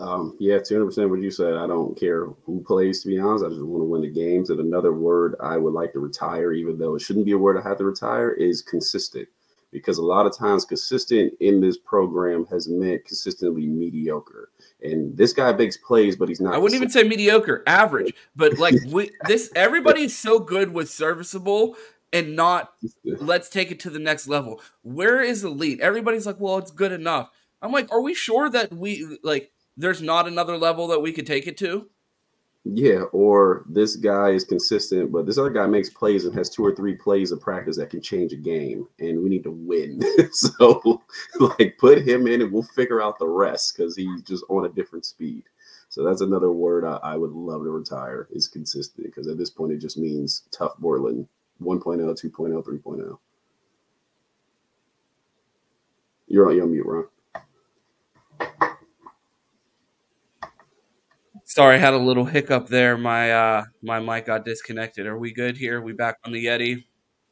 [0.00, 1.54] Um, yeah, 200% what you said.
[1.54, 3.44] I don't care who plays, to be honest.
[3.44, 4.50] I just want to win the games.
[4.50, 7.56] And another word I would like to retire, even though it shouldn't be a word
[7.56, 9.28] I have to retire, is consistent.
[9.70, 14.50] Because a lot of times, consistent in this program has meant consistently mediocre.
[14.82, 16.54] And this guy makes plays, but he's not.
[16.54, 18.14] I wouldn't even say mediocre, average.
[18.36, 21.76] But like we, this, everybody's so good with serviceable
[22.14, 22.72] and not
[23.04, 24.62] let's take it to the next level.
[24.82, 25.80] Where is elite?
[25.80, 27.30] Everybody's like, well, it's good enough.
[27.60, 31.26] I'm like, are we sure that we like there's not another level that we could
[31.26, 31.88] take it to?
[32.66, 36.64] Yeah, or this guy is consistent, but this other guy makes plays and has two
[36.64, 40.00] or three plays of practice that can change a game, and we need to win.
[40.32, 41.02] so,
[41.38, 44.70] like, put him in, and we'll figure out the rest because he's just on a
[44.70, 45.42] different speed.
[45.90, 49.50] So that's another word I, I would love to retire is consistent because at this
[49.50, 51.28] point it just means Tuf Borland
[51.62, 53.18] 1.0, 2.0, 3.0.
[56.26, 57.04] You're on, you're on mute, Ron.
[61.44, 62.96] Sorry, I had a little hiccup there.
[62.96, 65.06] My uh my mic got disconnected.
[65.06, 65.78] Are we good here?
[65.78, 66.84] Are we back on the Yeti?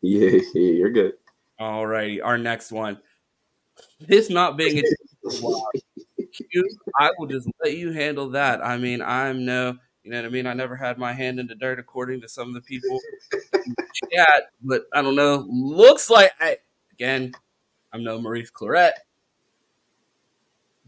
[0.02, 1.14] Yeah, yeah, you're good.
[1.58, 2.20] All righty.
[2.20, 2.98] Our next one.
[4.00, 4.82] This not being a
[6.98, 8.64] I will just let you handle that.
[8.64, 10.46] I mean, I'm no, you know what I mean?
[10.46, 12.98] I never had my hand in the dirt according to some of the people
[14.12, 15.46] chat, but I don't know.
[15.48, 16.58] Looks like I
[16.92, 17.32] again,
[17.92, 18.92] I'm no Maurice Clarett.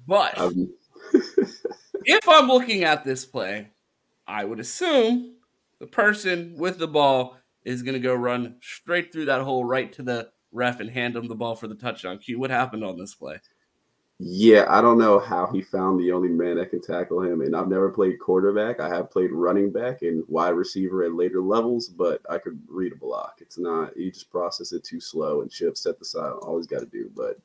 [0.06, 0.74] But um,
[2.04, 3.70] if I'm looking at this play,
[4.26, 5.36] I would assume
[5.78, 9.92] the person with the ball is going to go run straight through that hole right
[9.94, 12.18] to the ref and hand him the ball for the touchdown.
[12.18, 13.40] Q, what happened on this play?
[14.20, 17.40] Yeah, I don't know how he found the only man that can tackle him.
[17.40, 18.78] And I've never played quarterback.
[18.78, 22.92] I have played running back and wide receiver at later levels, but I could read
[22.92, 23.38] a block.
[23.40, 26.32] It's not, you just process it too slow and chip set the side.
[26.42, 27.10] Always got to do.
[27.14, 27.38] But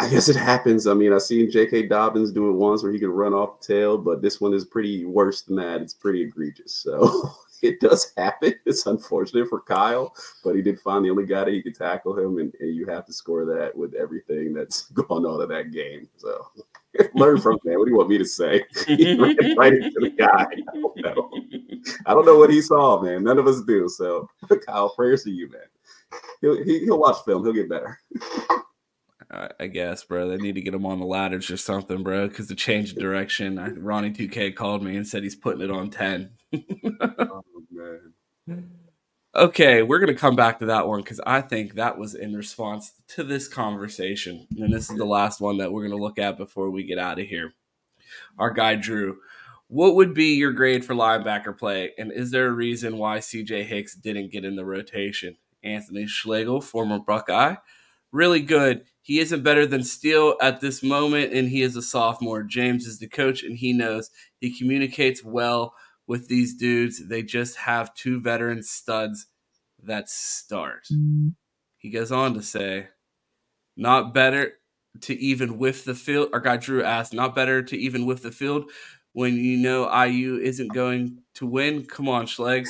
[0.00, 0.86] I guess it happens.
[0.86, 1.88] I mean, I've seen J.K.
[1.88, 4.64] Dobbins do it once where he could run off the tail, but this one is
[4.64, 5.82] pretty worse than that.
[5.82, 6.72] It's pretty egregious.
[6.72, 7.30] So
[7.62, 8.54] it does happen.
[8.66, 12.18] It's unfortunate for Kyle, but he did find the only guy that he could tackle
[12.18, 15.72] him, and, and you have to score that with everything that's gone on in that
[15.72, 16.08] game.
[16.16, 16.46] So
[17.14, 17.78] learn from that.
[17.78, 18.64] What do you want me to say?
[19.56, 20.46] right into the guy.
[20.46, 21.30] I don't know.
[22.06, 23.24] I don't know what he saw, man.
[23.24, 23.88] None of us do.
[23.88, 24.28] So
[24.66, 25.62] Kyle, prayers to you, man.
[26.40, 27.44] He'll he, he will watch film.
[27.44, 27.98] He'll get better.
[29.30, 30.28] I guess, bro.
[30.28, 32.98] They need to get him on the ladders or something, bro, because the change of
[32.98, 33.58] direction.
[33.58, 36.30] I, Ronnie 2K called me and said he's putting it on 10.
[37.00, 38.70] oh, man.
[39.36, 42.34] Okay, we're going to come back to that one because I think that was in
[42.34, 44.46] response to this conversation.
[44.56, 46.98] And this is the last one that we're going to look at before we get
[46.98, 47.52] out of here.
[48.38, 49.18] Our guy, Drew.
[49.68, 51.92] What would be your grade for linebacker play?
[51.98, 55.36] And is there a reason why CJ Hicks didn't get in the rotation?
[55.62, 57.56] Anthony Schlegel, former Buckeye,
[58.10, 58.84] really good.
[59.08, 62.42] He isn't better than Steele at this moment, and he is a sophomore.
[62.42, 65.72] James is the coach, and he knows he communicates well
[66.06, 67.08] with these dudes.
[67.08, 69.28] They just have two veteran studs
[69.82, 70.86] that start.
[71.78, 72.88] He goes on to say,
[73.78, 74.52] not better
[75.00, 76.28] to even whiff the field.
[76.34, 78.70] Our guy Drew asked, not better to even whiff the field
[79.14, 81.86] when you know IU isn't going to win?
[81.86, 82.68] Come on, Schlegs.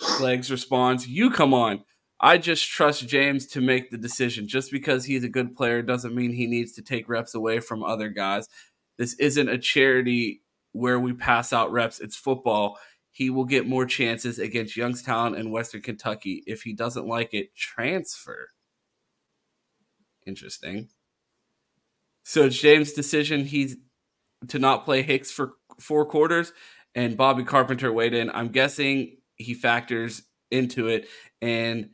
[0.00, 1.82] Schlegs responds, You come on.
[2.22, 4.46] I just trust James to make the decision.
[4.46, 7.82] Just because he's a good player doesn't mean he needs to take reps away from
[7.82, 8.48] other guys.
[8.96, 12.78] This isn't a charity where we pass out reps, it's football.
[13.10, 16.42] He will get more chances against Youngstown and Western Kentucky.
[16.46, 18.48] If he doesn't like it, transfer.
[20.26, 20.88] Interesting.
[22.22, 23.76] So it's James' decision he's
[24.48, 26.52] to not play Hicks for four quarters,
[26.94, 28.30] and Bobby Carpenter weighed in.
[28.30, 31.08] I'm guessing he factors into it,
[31.42, 31.90] and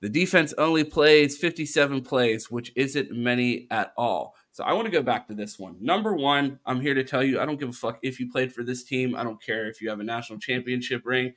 [0.00, 4.34] the defense only plays 57 plays, which isn't many at all.
[4.52, 5.76] So I want to go back to this one.
[5.80, 8.52] Number one, I'm here to tell you I don't give a fuck if you played
[8.52, 9.14] for this team.
[9.14, 11.34] I don't care if you have a national championship ring.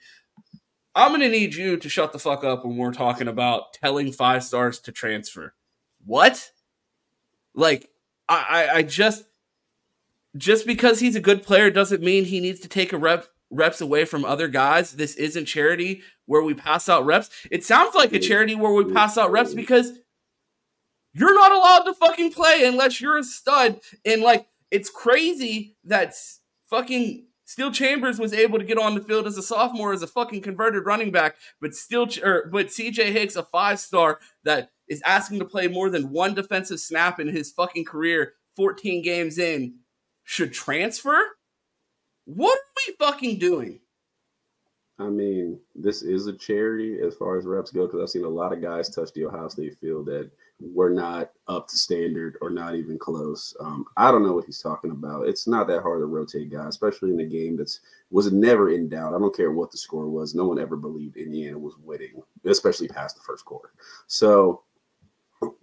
[0.96, 4.12] I'm going to need you to shut the fuck up when we're talking about telling
[4.12, 5.54] five stars to transfer.
[6.06, 6.52] What?
[7.54, 7.90] Like,
[8.30, 9.26] I, I, I just
[10.36, 13.82] just because he's a good player doesn't mean he needs to take a rep reps
[13.82, 14.94] away from other guys.
[14.94, 17.30] This isn't charity where we pass out reps.
[17.52, 19.92] It sounds like a charity where we pass out reps because
[21.14, 23.80] you're not allowed to fucking play unless you're a stud.
[24.06, 26.16] And like, it's crazy that
[26.70, 30.08] fucking Steele Chambers was able to get on the field as a sophomore as a
[30.08, 35.02] fucking converted running back, but still, or, but CJ Hicks, a five star that is
[35.06, 39.76] asking to play more than one defensive snap in his fucking career, 14 games in,
[40.24, 41.20] should transfer.
[42.26, 43.82] What are we fucking doing?
[45.00, 48.30] I mean, this is a charity as far as reps go because I've seen a
[48.30, 50.30] lot of guys touch the Ohio State field that
[50.60, 53.56] were not up to standard or not even close.
[53.60, 55.28] Um, I don't know what he's talking about.
[55.28, 57.80] It's not that hard to rotate guys, especially in a game that's
[58.12, 59.16] was never in doubt.
[59.16, 60.36] I don't care what the score was.
[60.36, 63.72] No one ever believed Indiana was winning, especially past the first quarter.
[64.06, 64.62] So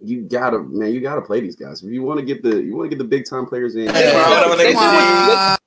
[0.01, 2.75] you gotta man, you gotta play these guys if you want to get the you
[2.75, 3.87] want to get the big time players in.
[3.87, 5.57] Hey,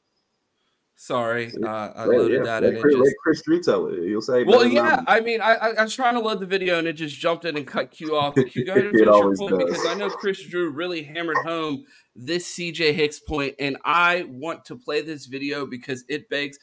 [1.04, 3.08] Sorry, uh, I loaded yeah, that and Chris, it just...
[3.08, 4.04] let Chris Drew tell it.
[4.04, 4.42] You'll say.
[4.42, 5.02] Well, yeah.
[5.06, 7.58] I mean, I, I, was trying to load the video and it just jumped in
[7.58, 8.34] and cut Q off.
[8.34, 9.64] Q, go ahead your point does.
[9.64, 11.84] because I know Chris Drew really hammered home
[12.16, 16.58] this CJ Hicks point, and I want to play this video because it begs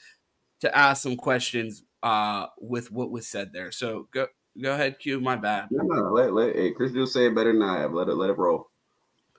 [0.61, 3.71] to ask some questions uh, with what was said there.
[3.71, 4.25] So go
[4.59, 5.19] go ahead, Q.
[5.19, 5.67] My bad.
[5.69, 7.93] No, no, let, let hey, Chris Drew say it better than I have.
[7.93, 8.71] Let it let it roll.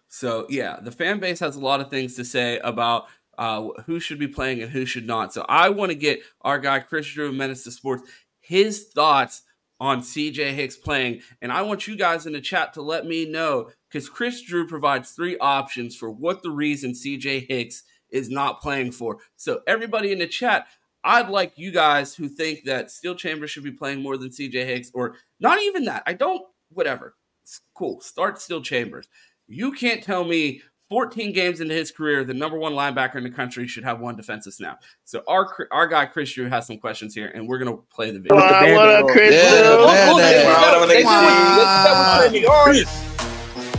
[0.06, 3.06] So yeah, the fan base has a lot of things to say about
[3.38, 5.32] uh, who should be playing and who should not.
[5.32, 8.08] So I want to get our guy Chris Drew, Menace to Sports,
[8.40, 9.42] his thoughts
[9.80, 13.28] on CJ Hicks playing, and I want you guys in the chat to let me
[13.28, 18.60] know because Chris Drew provides three options for what the reason CJ Hicks is not
[18.60, 19.18] playing for.
[19.36, 20.66] So everybody in the chat,
[21.02, 24.66] I'd like you guys who think that Steele Chambers should be playing more than CJ
[24.66, 26.04] Hicks, or not even that.
[26.06, 26.42] I don't.
[26.70, 27.16] Whatever.
[27.42, 28.00] It's cool.
[28.00, 29.08] Start Steele Chambers.
[29.48, 30.62] You can't tell me
[30.92, 34.14] 14 games into his career, the number one linebacker in the country should have one
[34.14, 34.82] defensive snap.
[35.04, 38.18] So our our guy Chris Drew has some questions here, and we're gonna play the
[38.18, 38.36] video.
[38.36, 39.34] What, what up, Chris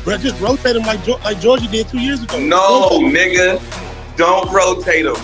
[0.04, 2.40] Bro, just rotate him like like Georgia did two years ago.
[2.40, 3.62] No, nigga,
[4.18, 5.16] don't rotate him.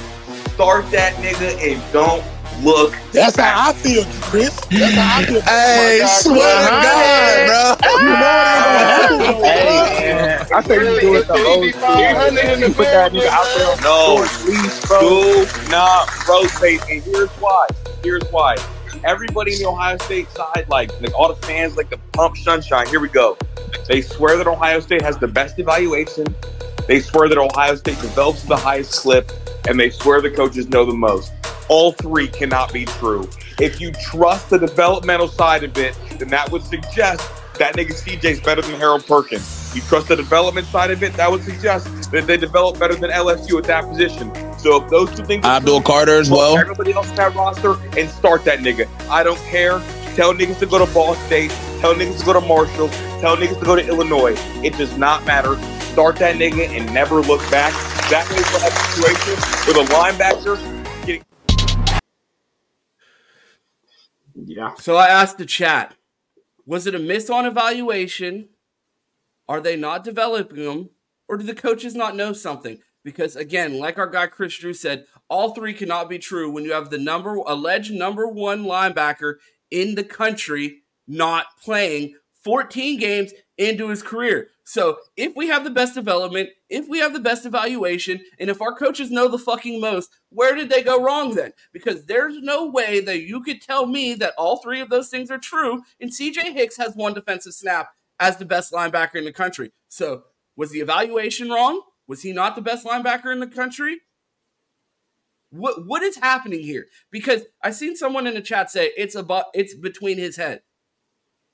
[0.54, 2.24] Start that nigga and don't
[2.64, 2.94] look.
[3.12, 4.60] That's how I feel, Chris.
[4.68, 5.42] That's how I feel.
[5.42, 8.00] hey, oh swear to God, bro.
[8.00, 12.60] You know it Hey, I say you do it the old school.
[12.60, 13.82] You put that nigga out there.
[13.84, 16.82] No, please, do not rotate.
[16.90, 17.68] And here's why.
[18.04, 18.56] Here's why.
[19.04, 22.88] Everybody in the Ohio State side, like, like all the fans, like the pump sunshine.
[22.88, 23.38] Here we go.
[23.88, 26.26] They swear that Ohio State has the best evaluation.
[26.88, 29.32] They swear that Ohio State develops the highest clip,
[29.68, 31.32] and they swear the coaches know the most
[31.70, 33.30] all three cannot be true.
[33.60, 38.40] If you trust the developmental side of it, then that would suggest that nigga CJ's
[38.40, 39.74] better than Harold Perkins.
[39.76, 43.12] You trust the development side of it, that would suggest that they develop better than
[43.12, 44.34] LSU at that position.
[44.58, 48.10] So if those two things, Abdul Carter as well, everybody else in that roster, and
[48.10, 48.90] start that nigga.
[49.10, 49.80] I don't care.
[50.16, 51.52] Tell niggas to go to Ball State.
[51.80, 52.90] Tell niggas to go to Marshall.
[53.20, 54.36] Tell niggas to go to Illinois.
[54.64, 55.56] It does not matter.
[55.92, 57.74] Start that nigga and never look back.
[58.10, 59.36] That nigga will have a situation
[59.68, 60.79] with a linebacker
[64.46, 64.76] Yeah.
[64.76, 65.96] So I asked the chat,
[66.66, 68.50] was it a miss on evaluation?
[69.48, 70.90] Are they not developing them?
[71.28, 72.80] Or do the coaches not know something?
[73.04, 76.74] Because again, like our guy Chris Drew said, all three cannot be true when you
[76.74, 79.36] have the number alleged number one linebacker
[79.72, 84.50] in the country not playing 14 games into his career.
[84.64, 88.62] So if we have the best development, if we have the best evaluation, and if
[88.62, 91.54] our coaches know the fucking most, where did they go wrong then?
[91.74, 95.32] Because there's no way that you could tell me that all three of those things
[95.32, 97.90] are true, and CJ Hicks has one defensive snap
[98.20, 99.72] as the best linebacker in the country.
[99.88, 100.24] So
[100.56, 101.82] was the evaluation wrong?
[102.08, 104.02] Was he not the best linebacker in the country?
[105.52, 106.86] What what is happening here?
[107.12, 110.62] Because I seen someone in the chat say it's about it's between his head.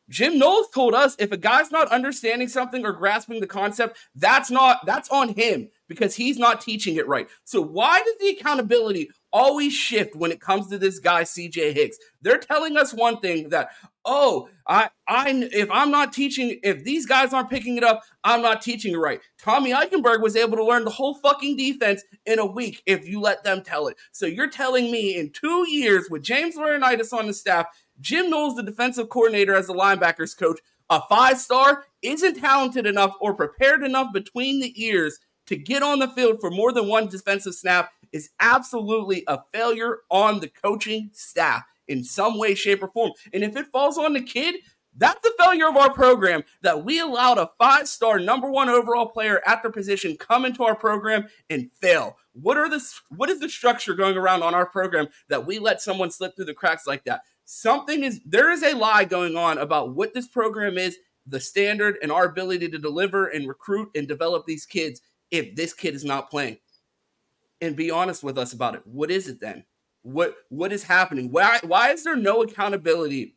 [0.09, 4.51] Jim Knowles told us if a guy's not understanding something or grasping the concept, that's
[4.51, 7.27] not that's on him because he's not teaching it right.
[7.43, 11.97] So why does the accountability always shift when it comes to this guy CJ Hicks?
[12.21, 13.69] They're telling us one thing that
[14.05, 18.41] oh, I I if I'm not teaching if these guys aren't picking it up, I'm
[18.41, 19.19] not teaching it right.
[19.41, 23.19] Tommy Eichenberg was able to learn the whole fucking defense in a week if you
[23.19, 23.97] let them tell it.
[24.11, 27.65] So you're telling me in 2 years with James Laurinaitis on the staff
[27.99, 33.15] Jim Knowles, the defensive coordinator as the linebackers coach, a five star, isn't talented enough
[33.19, 37.07] or prepared enough between the ears to get on the field for more than one
[37.07, 42.89] defensive snap is absolutely a failure on the coaching staff in some way, shape, or
[42.89, 43.11] form.
[43.33, 44.55] And if it falls on the kid,
[44.97, 49.07] that's the failure of our program that we allowed a five star number one overall
[49.07, 52.17] player at their position come into our program and fail.
[52.31, 55.81] What are the what is the structure going around on our program that we let
[55.81, 57.21] someone slip through the cracks like that?
[57.45, 61.97] Something is there is a lie going on about what this program is, the standard,
[62.01, 66.03] and our ability to deliver and recruit and develop these kids if this kid is
[66.03, 66.57] not playing.
[67.61, 68.81] And be honest with us about it.
[68.85, 69.63] What is it then?
[70.03, 71.31] What what is happening?
[71.31, 73.35] Why why is there no accountability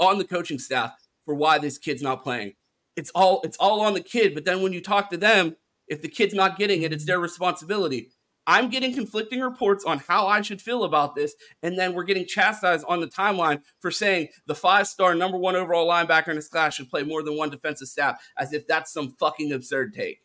[0.00, 0.92] on the coaching staff
[1.24, 2.54] for why this kid's not playing?
[2.96, 5.54] It's all it's all on the kid, but then when you talk to them,
[5.86, 8.10] if the kid's not getting it, it's their responsibility.
[8.46, 11.34] I'm getting conflicting reports on how I should feel about this.
[11.62, 15.56] And then we're getting chastised on the timeline for saying the five star number one
[15.56, 18.92] overall linebacker in this class should play more than one defensive staff, as if that's
[18.92, 20.20] some fucking absurd take.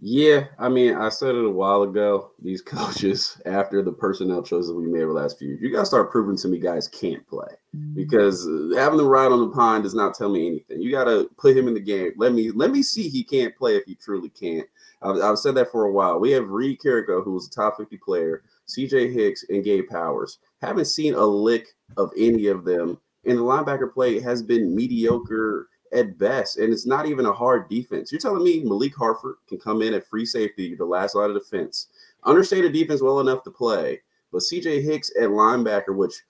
[0.00, 2.30] Yeah, I mean, I said it a while ago.
[2.40, 5.80] These coaches, after the personnel choices we made over the last few years, you got
[5.80, 7.94] to start proving to me guys can't play mm-hmm.
[7.94, 10.80] because uh, having them ride on the pine does not tell me anything.
[10.80, 12.12] You got to put him in the game.
[12.16, 14.68] Let me let me see he can't play if he truly can't.
[15.02, 16.18] I've, I've said that for a while.
[16.18, 20.38] We have Reed Carrico, who was a top 50 player, CJ Hicks, and Gabe Powers.
[20.60, 22.98] Haven't seen a lick of any of them.
[23.24, 27.68] And the linebacker play has been mediocre at best, and it's not even a hard
[27.68, 28.12] defense.
[28.12, 31.36] You're telling me Malik Hartford can come in at free safety, the last line of
[31.36, 31.88] defense,
[32.24, 34.00] understand the defense well enough to play,
[34.32, 36.22] but CJ Hicks at linebacker, which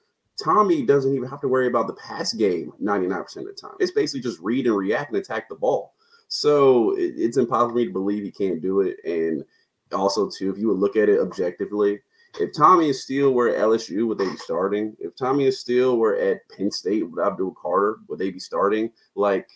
[0.43, 3.75] Tommy doesn't even have to worry about the pass game 99% of the time.
[3.81, 5.95] It's basically just read and react and attack the ball.
[6.29, 8.99] So it's impossible for me to believe he can't do it.
[9.05, 9.45] And
[9.93, 12.01] also, too, if you would look at it objectively,
[12.39, 14.95] if Tommy is still where LSU, would they be starting?
[15.01, 18.91] If Tommy is still where at Penn State with Abdul Carter, would they be starting?
[19.15, 19.49] Like,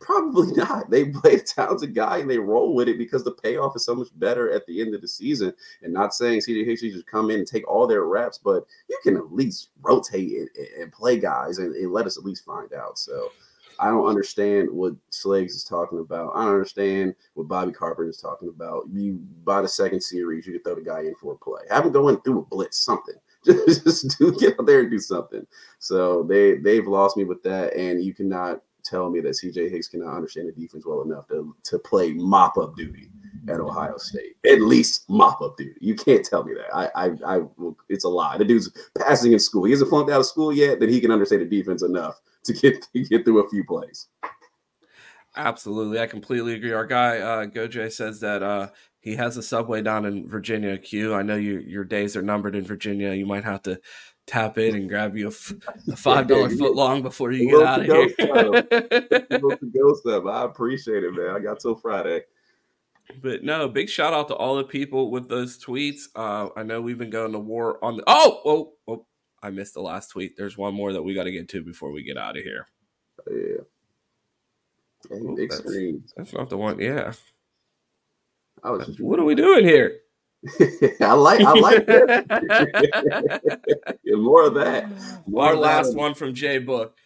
[0.00, 0.90] probably not.
[0.90, 3.94] They play a talented guy and they roll with it because the payoff is so
[3.94, 5.52] much better at the end of the season.
[5.82, 8.98] And not saying CJ Hicks just come in and take all their reps, but you
[9.02, 10.48] can at least rotate and,
[10.80, 12.98] and play guys and, and let us at least find out.
[12.98, 13.30] So
[13.80, 16.32] I don't understand what Slags is talking about.
[16.34, 18.84] I don't understand what Bobby Carpenter is talking about.
[18.92, 19.14] You
[19.44, 21.62] by the second series, you can throw the guy in for a play.
[21.70, 23.14] Have him go in through a blitz, something.
[23.46, 25.46] Just, just do get out there and do something.
[25.78, 29.88] So they they've lost me with that, and you cannot tell me that CJ Hicks
[29.88, 33.10] cannot understand the defense well enough to, to play mop up duty
[33.48, 34.36] at Ohio State.
[34.46, 35.78] At least mop up duty.
[35.80, 36.74] You can't tell me that.
[36.74, 37.40] I I, I
[37.88, 38.36] it's a lie.
[38.36, 39.64] The dude's passing in school.
[39.64, 40.78] He hasn't flunked out of school yet.
[40.78, 42.20] That he can understand the defense enough
[42.52, 44.08] to get to get through a few plays.
[45.36, 46.72] Absolutely, I completely agree.
[46.72, 48.70] Our guy uh, Goj says that uh,
[49.00, 50.76] he has a subway down in Virginia.
[50.76, 53.12] Q, I know you, your days are numbered in Virginia.
[53.12, 53.80] You might have to
[54.26, 55.52] tap in and grab you a, f-
[55.88, 59.28] a five dollar foot long before you get out of here.
[59.30, 60.26] go stuff.
[60.26, 61.30] I appreciate it, man.
[61.34, 62.22] I got till Friday.
[63.22, 66.02] But no, big shout out to all the people with those tweets.
[66.14, 68.04] Uh, I know we've been going to war on the.
[68.06, 69.06] Oh, oh, oh!
[69.42, 70.36] I missed the last tweet.
[70.36, 72.66] There's one more that we got to get to before we get out of here.
[73.28, 73.62] Oh, yeah.
[75.12, 75.62] Oh, that's,
[76.16, 76.78] that's, not the one.
[76.78, 77.12] Yeah.
[78.62, 80.00] I was what are we doing here?
[81.00, 82.20] I like I like that.
[84.06, 84.90] more of that.
[85.26, 85.98] More Our last that.
[85.98, 86.96] one from Jay Book.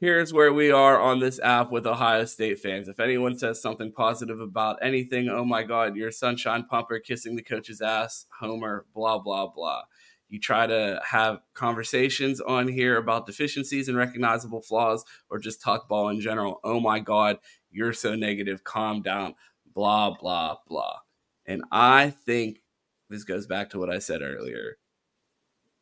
[0.00, 2.88] Here's where we are on this app with Ohio State fans.
[2.88, 7.42] If anyone says something positive about anything, oh my God, you're sunshine pumper kissing the
[7.42, 9.82] coach's ass, Homer, blah, blah, blah.
[10.28, 15.88] You try to have conversations on here about deficiencies and recognizable flaws or just talk
[15.88, 16.60] ball in general.
[16.64, 17.38] Oh my God,
[17.70, 18.64] you're so negative.
[18.64, 19.34] Calm down.
[19.74, 20.98] Blah, blah, blah.
[21.46, 22.62] And I think
[23.10, 24.78] this goes back to what I said earlier.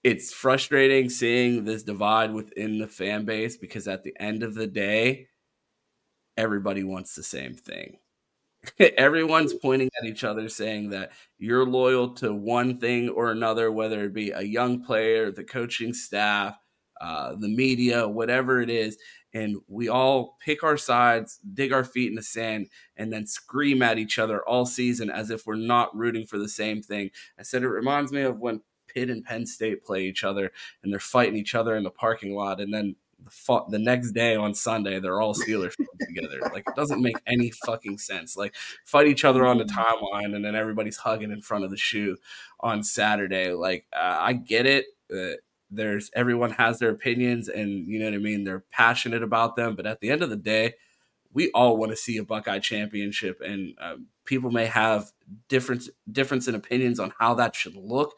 [0.03, 4.67] It's frustrating seeing this divide within the fan base because at the end of the
[4.67, 5.29] day,
[6.37, 7.99] everybody wants the same thing.
[8.97, 14.05] everyone's pointing at each other saying that you're loyal to one thing or another, whether
[14.05, 16.57] it be a young player, the coaching staff,
[17.01, 18.97] uh, the media, whatever it is.
[19.35, 23.83] And we all pick our sides, dig our feet in the sand, and then scream
[23.83, 27.11] at each other all season as if we're not rooting for the same thing.
[27.39, 30.53] I said it reminds me of when Pitt and Penn State play each other
[30.83, 32.95] and they're fighting each other in the parking lot, and then
[33.25, 36.41] the, the next day on Sunday, they're all Steelers together.
[36.53, 38.37] Like it doesn't make any fucking sense.
[38.37, 38.55] Like
[38.85, 42.17] fight each other on the timeline, and then everybody's hugging in front of the shoe
[42.61, 43.53] on Saturday.
[43.53, 44.87] Like uh, I get it.
[45.13, 45.37] Uh,
[45.71, 48.45] there's everyone has their opinions, and you know what I mean.
[48.45, 50.75] They're passionate about them, but at the end of the day,
[51.33, 55.13] we all want to see a Buckeye championship, and um, people may have
[55.49, 58.15] different difference in opinions on how that should look.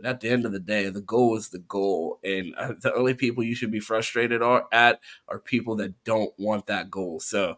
[0.00, 2.94] But at the end of the day, the goal is the goal, and uh, the
[2.94, 7.20] only people you should be frustrated are, at are people that don't want that goal.
[7.20, 7.56] So,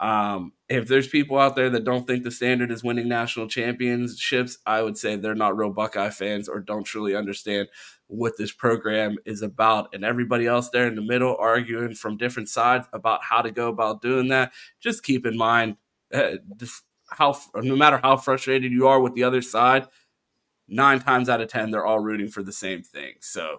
[0.00, 4.58] um, if there's people out there that don't think the standard is winning national championships,
[4.66, 7.68] I would say they're not real Buckeye fans or don't truly understand
[8.08, 9.94] what this program is about.
[9.94, 13.68] And everybody else there in the middle arguing from different sides about how to go
[13.68, 14.52] about doing that.
[14.80, 15.76] Just keep in mind
[16.12, 16.32] uh,
[17.08, 19.86] how, no matter how frustrated you are with the other side
[20.72, 23.14] nine times out of 10, they're all rooting for the same thing.
[23.20, 23.58] So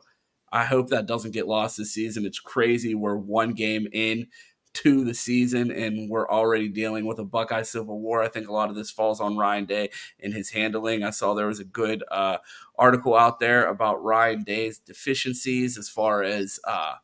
[0.51, 2.25] I hope that doesn't get lost this season.
[2.25, 2.95] It's crazy.
[2.95, 4.27] We're one game in
[4.73, 8.23] to the season and we're already dealing with a Buckeye Civil War.
[8.23, 9.89] I think a lot of this falls on Ryan Day
[10.19, 11.03] and his handling.
[11.03, 12.37] I saw there was a good uh,
[12.77, 16.95] article out there about Ryan Day's deficiencies as far as uh,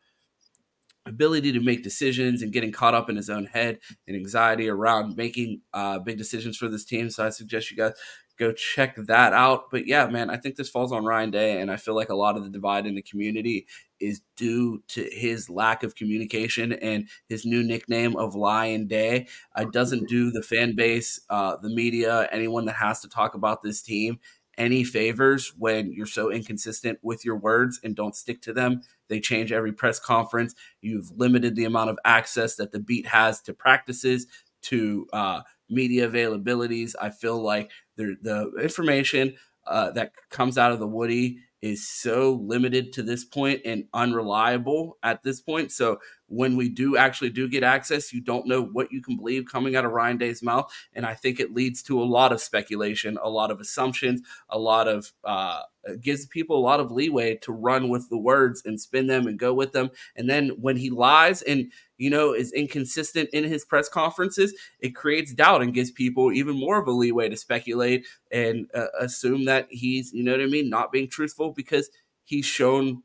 [1.06, 5.16] ability to make decisions and getting caught up in his own head and anxiety around
[5.16, 7.10] making uh, big decisions for this team.
[7.10, 7.94] So I suggest you guys
[8.40, 9.70] go check that out.
[9.70, 12.16] But yeah, man, I think this falls on Ryan Day, and I feel like a
[12.16, 13.68] lot of the divide in the community
[14.00, 19.28] is due to his lack of communication and his new nickname of Lion Day.
[19.58, 23.62] It doesn't do the fan base, uh, the media, anyone that has to talk about
[23.62, 24.20] this team
[24.58, 28.82] any favors when you're so inconsistent with your words and don't stick to them.
[29.08, 30.54] They change every press conference.
[30.82, 34.28] You've limited the amount of access that the beat has to practices,
[34.64, 36.94] to uh, media availabilities.
[37.02, 39.36] I feel like the, the information
[39.68, 44.98] uh, that comes out of the Woody is so limited to this point and unreliable
[45.04, 45.72] at this point.
[45.72, 46.00] So
[46.30, 49.76] when we do actually do get access, you don't know what you can believe coming
[49.76, 53.18] out of Ryan Day's mouth, and I think it leads to a lot of speculation,
[53.22, 55.62] a lot of assumptions, a lot of uh,
[56.02, 59.40] gives people a lot of leeway to run with the words and spin them and
[59.40, 59.90] go with them.
[60.16, 64.96] And then when he lies and you know is inconsistent in his press conferences, it
[64.96, 69.46] creates doubt and gives people even more of a leeway to speculate and uh, assume
[69.46, 71.90] that he's you know what I mean, not being truthful because
[72.24, 73.04] he's shown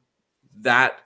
[0.61, 1.01] that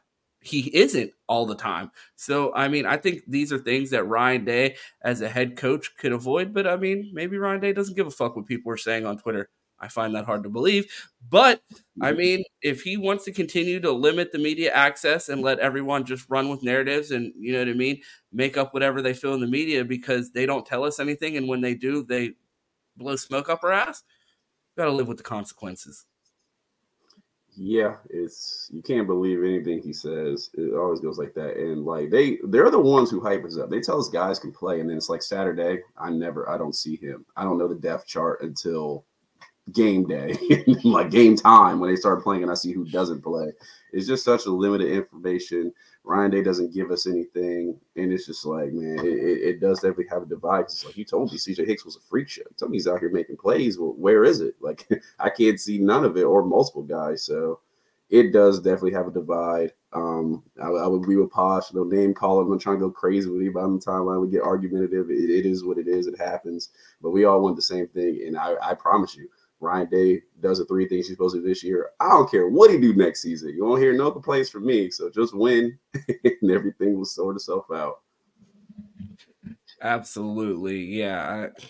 [0.48, 1.90] he isn't all the time.
[2.16, 5.96] So, I mean, I think these are things that Ryan Day, as a head coach,
[5.96, 6.52] could avoid.
[6.52, 9.18] But I mean, maybe Ryan Day doesn't give a fuck what people are saying on
[9.18, 9.50] Twitter.
[9.80, 10.92] I find that hard to believe.
[11.30, 11.62] But
[12.00, 12.18] I mm-hmm.
[12.18, 16.28] mean, if he wants to continue to limit the media access and let everyone just
[16.28, 18.00] run with narratives and, you know what I mean,
[18.32, 21.36] make up whatever they feel in the media because they don't tell us anything.
[21.36, 22.32] And when they do, they
[22.96, 24.02] blow smoke up our ass,
[24.76, 26.06] got to live with the consequences
[27.58, 30.50] yeah, it's you can't believe anything he says.
[30.54, 31.56] It always goes like that.
[31.56, 33.68] And like they they're the ones who hype us up.
[33.68, 35.82] They tell us guys can play, and then it's like Saturday.
[35.96, 37.26] I never I don't see him.
[37.36, 39.04] I don't know the depth chart until
[39.72, 40.38] game day,
[40.84, 43.52] like game time when they start playing and I see who doesn't play.
[43.92, 45.72] It's just such a limited information.
[46.08, 50.06] Ryan Day doesn't give us anything, and it's just like, man, it, it does definitely
[50.10, 50.62] have a divide.
[50.62, 52.40] It's like you told me, CJ Hicks was a freak show.
[52.48, 53.78] You told me he's out here making plays.
[53.78, 54.54] Well, where is it?
[54.58, 54.88] Like
[55.18, 57.24] I can't see none of it, or multiple guys.
[57.24, 57.60] So
[58.08, 59.74] it does definitely have a divide.
[59.92, 61.74] Um, I, I would agree with Posh.
[61.74, 62.50] No name calling.
[62.50, 64.22] I'm trying to go crazy with anybody on the timeline.
[64.22, 65.10] We get argumentative.
[65.10, 66.06] It, it is what it is.
[66.06, 66.70] It happens.
[67.02, 68.22] But we all want the same thing.
[68.26, 69.28] And I, I promise you,
[69.60, 71.90] Ryan Day does the three things he's supposed to do this year.
[72.00, 73.50] I don't care what he do next season.
[73.50, 74.90] You won't hear no complaints from me.
[74.90, 78.00] So just win, and everything will sort itself out.
[79.82, 81.48] Absolutely, yeah.
[81.56, 81.62] I,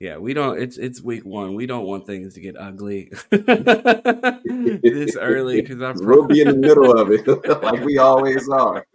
[0.00, 0.60] yeah, we don't.
[0.60, 1.54] It's it's week one.
[1.54, 6.56] We don't want things to get ugly this early because I'm we'll be in the
[6.56, 7.26] middle of it,
[7.62, 8.86] like we always are.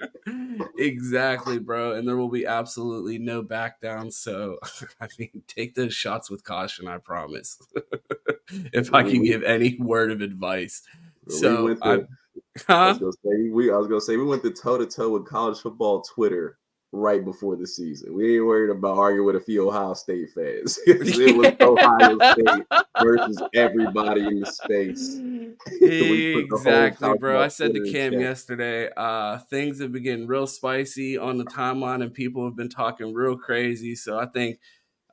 [0.77, 1.93] Exactly, bro.
[1.93, 4.11] And there will be absolutely no back down.
[4.11, 4.59] So,
[4.99, 6.87] I mean, take those shots with caution.
[6.87, 7.57] I promise.
[8.49, 10.83] if I can give any word of advice,
[11.29, 12.01] so I,
[12.67, 12.73] huh?
[12.73, 13.71] I was gonna say we.
[13.71, 16.58] I was gonna say we went to toe to toe with college football Twitter
[16.91, 18.15] right before the season.
[18.15, 20.79] We ain't worried about arguing with a few Ohio State fans.
[20.87, 22.65] it was Ohio State
[23.01, 25.19] versus everybody in the space.
[25.81, 27.41] exactly, bro.
[27.41, 32.01] I said to Cam yesterday, uh, things have been getting real spicy on the timeline,
[32.01, 33.95] and people have been talking real crazy.
[33.95, 34.59] So I think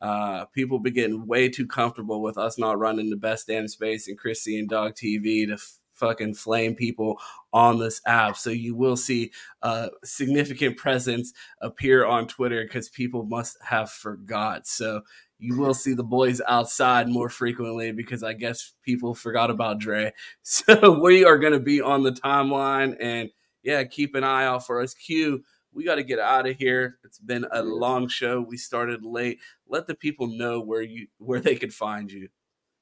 [0.01, 4.09] uh, people be getting way too comfortable with us not running the best damn space
[4.09, 5.59] and Chrissy and Dog TV to
[5.97, 7.18] fucking flame people
[7.53, 8.36] on this app.
[8.36, 9.32] So you will see
[9.62, 14.66] a significant presence appear on Twitter because people must have forgot.
[14.66, 15.03] So
[15.38, 20.12] you will see the boys outside more frequently because I guess people forgot about Dre.
[20.42, 23.30] So we are going to be on the timeline and
[23.62, 24.94] yeah, keep an eye out for us.
[24.94, 25.42] Q,
[25.72, 26.99] we got to get out of here.
[27.05, 28.40] It's been a long show.
[28.40, 29.40] We started late.
[29.68, 32.28] Let the people know where you where they could find you.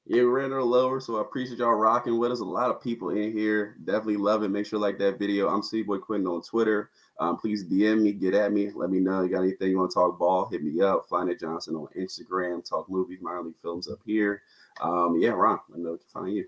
[0.07, 2.39] Yeah, we ran a lower, so I appreciate y'all rocking with us.
[2.39, 3.75] A lot of people in here.
[3.85, 4.49] Definitely love it.
[4.49, 5.49] Make sure like that video.
[5.49, 6.91] I'm City Boy Quinton on Twitter.
[7.19, 9.23] Um, please DM me, get at me, let me know.
[9.23, 11.09] You got anything you want to talk ball, hit me up.
[11.09, 12.63] Flyknit Johnson on Instagram.
[12.63, 14.43] Talk movies, minor league films up here.
[14.79, 16.45] Um, yeah, Ron, let me know to find you.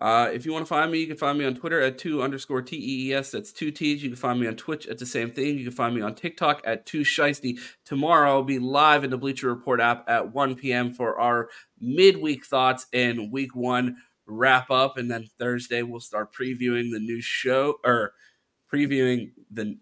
[0.00, 2.22] Uh, if you want to find me, you can find me on Twitter at two
[2.22, 3.30] underscore T E E S.
[3.30, 4.02] That's two T's.
[4.02, 5.58] You can find me on Twitch at the same thing.
[5.58, 7.58] You can find me on TikTok at two Shiesty.
[7.84, 10.94] Tomorrow I'll be live in the Bleacher Report app at 1 p.m.
[10.94, 11.50] for our
[11.80, 13.96] midweek thoughts and week one
[14.26, 14.96] wrap up.
[14.96, 18.12] And then Thursday we'll start previewing the new show or
[18.72, 19.76] previewing the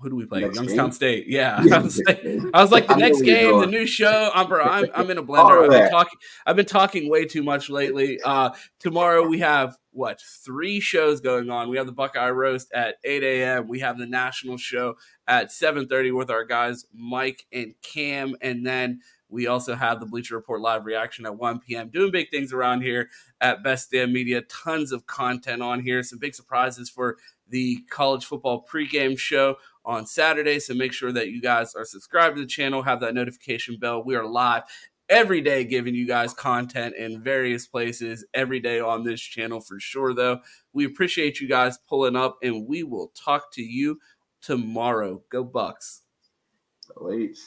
[0.00, 0.40] who do we play?
[0.40, 0.92] Next Youngstown game?
[0.92, 1.26] State.
[1.26, 4.30] Yeah, I was, like, I was like the next game, the new show.
[4.34, 5.64] I'm, I'm, I'm in a blender.
[5.64, 6.18] I've been talking.
[6.46, 8.20] I've been talking way too much lately.
[8.22, 11.70] Uh, tomorrow we have what three shows going on.
[11.70, 13.68] We have the Buckeye Roast at 8 a.m.
[13.68, 14.96] We have the national show
[15.26, 20.36] at 7:30 with our guys Mike and Cam, and then we also have the Bleacher
[20.36, 21.88] Report live reaction at 1 p.m.
[21.88, 23.08] Doing big things around here
[23.40, 24.42] at Best Damn Media.
[24.42, 26.02] Tons of content on here.
[26.02, 27.16] Some big surprises for
[27.48, 30.58] the college football pregame show on Saturday.
[30.60, 34.04] So make sure that you guys are subscribed to the channel, have that notification bell.
[34.04, 34.62] We are live
[35.08, 39.78] every day giving you guys content in various places every day on this channel for
[39.78, 40.40] sure though
[40.72, 43.98] we appreciate you guys pulling up and we will talk to you
[44.42, 46.02] tomorrow go bucks
[46.96, 47.38] Wait.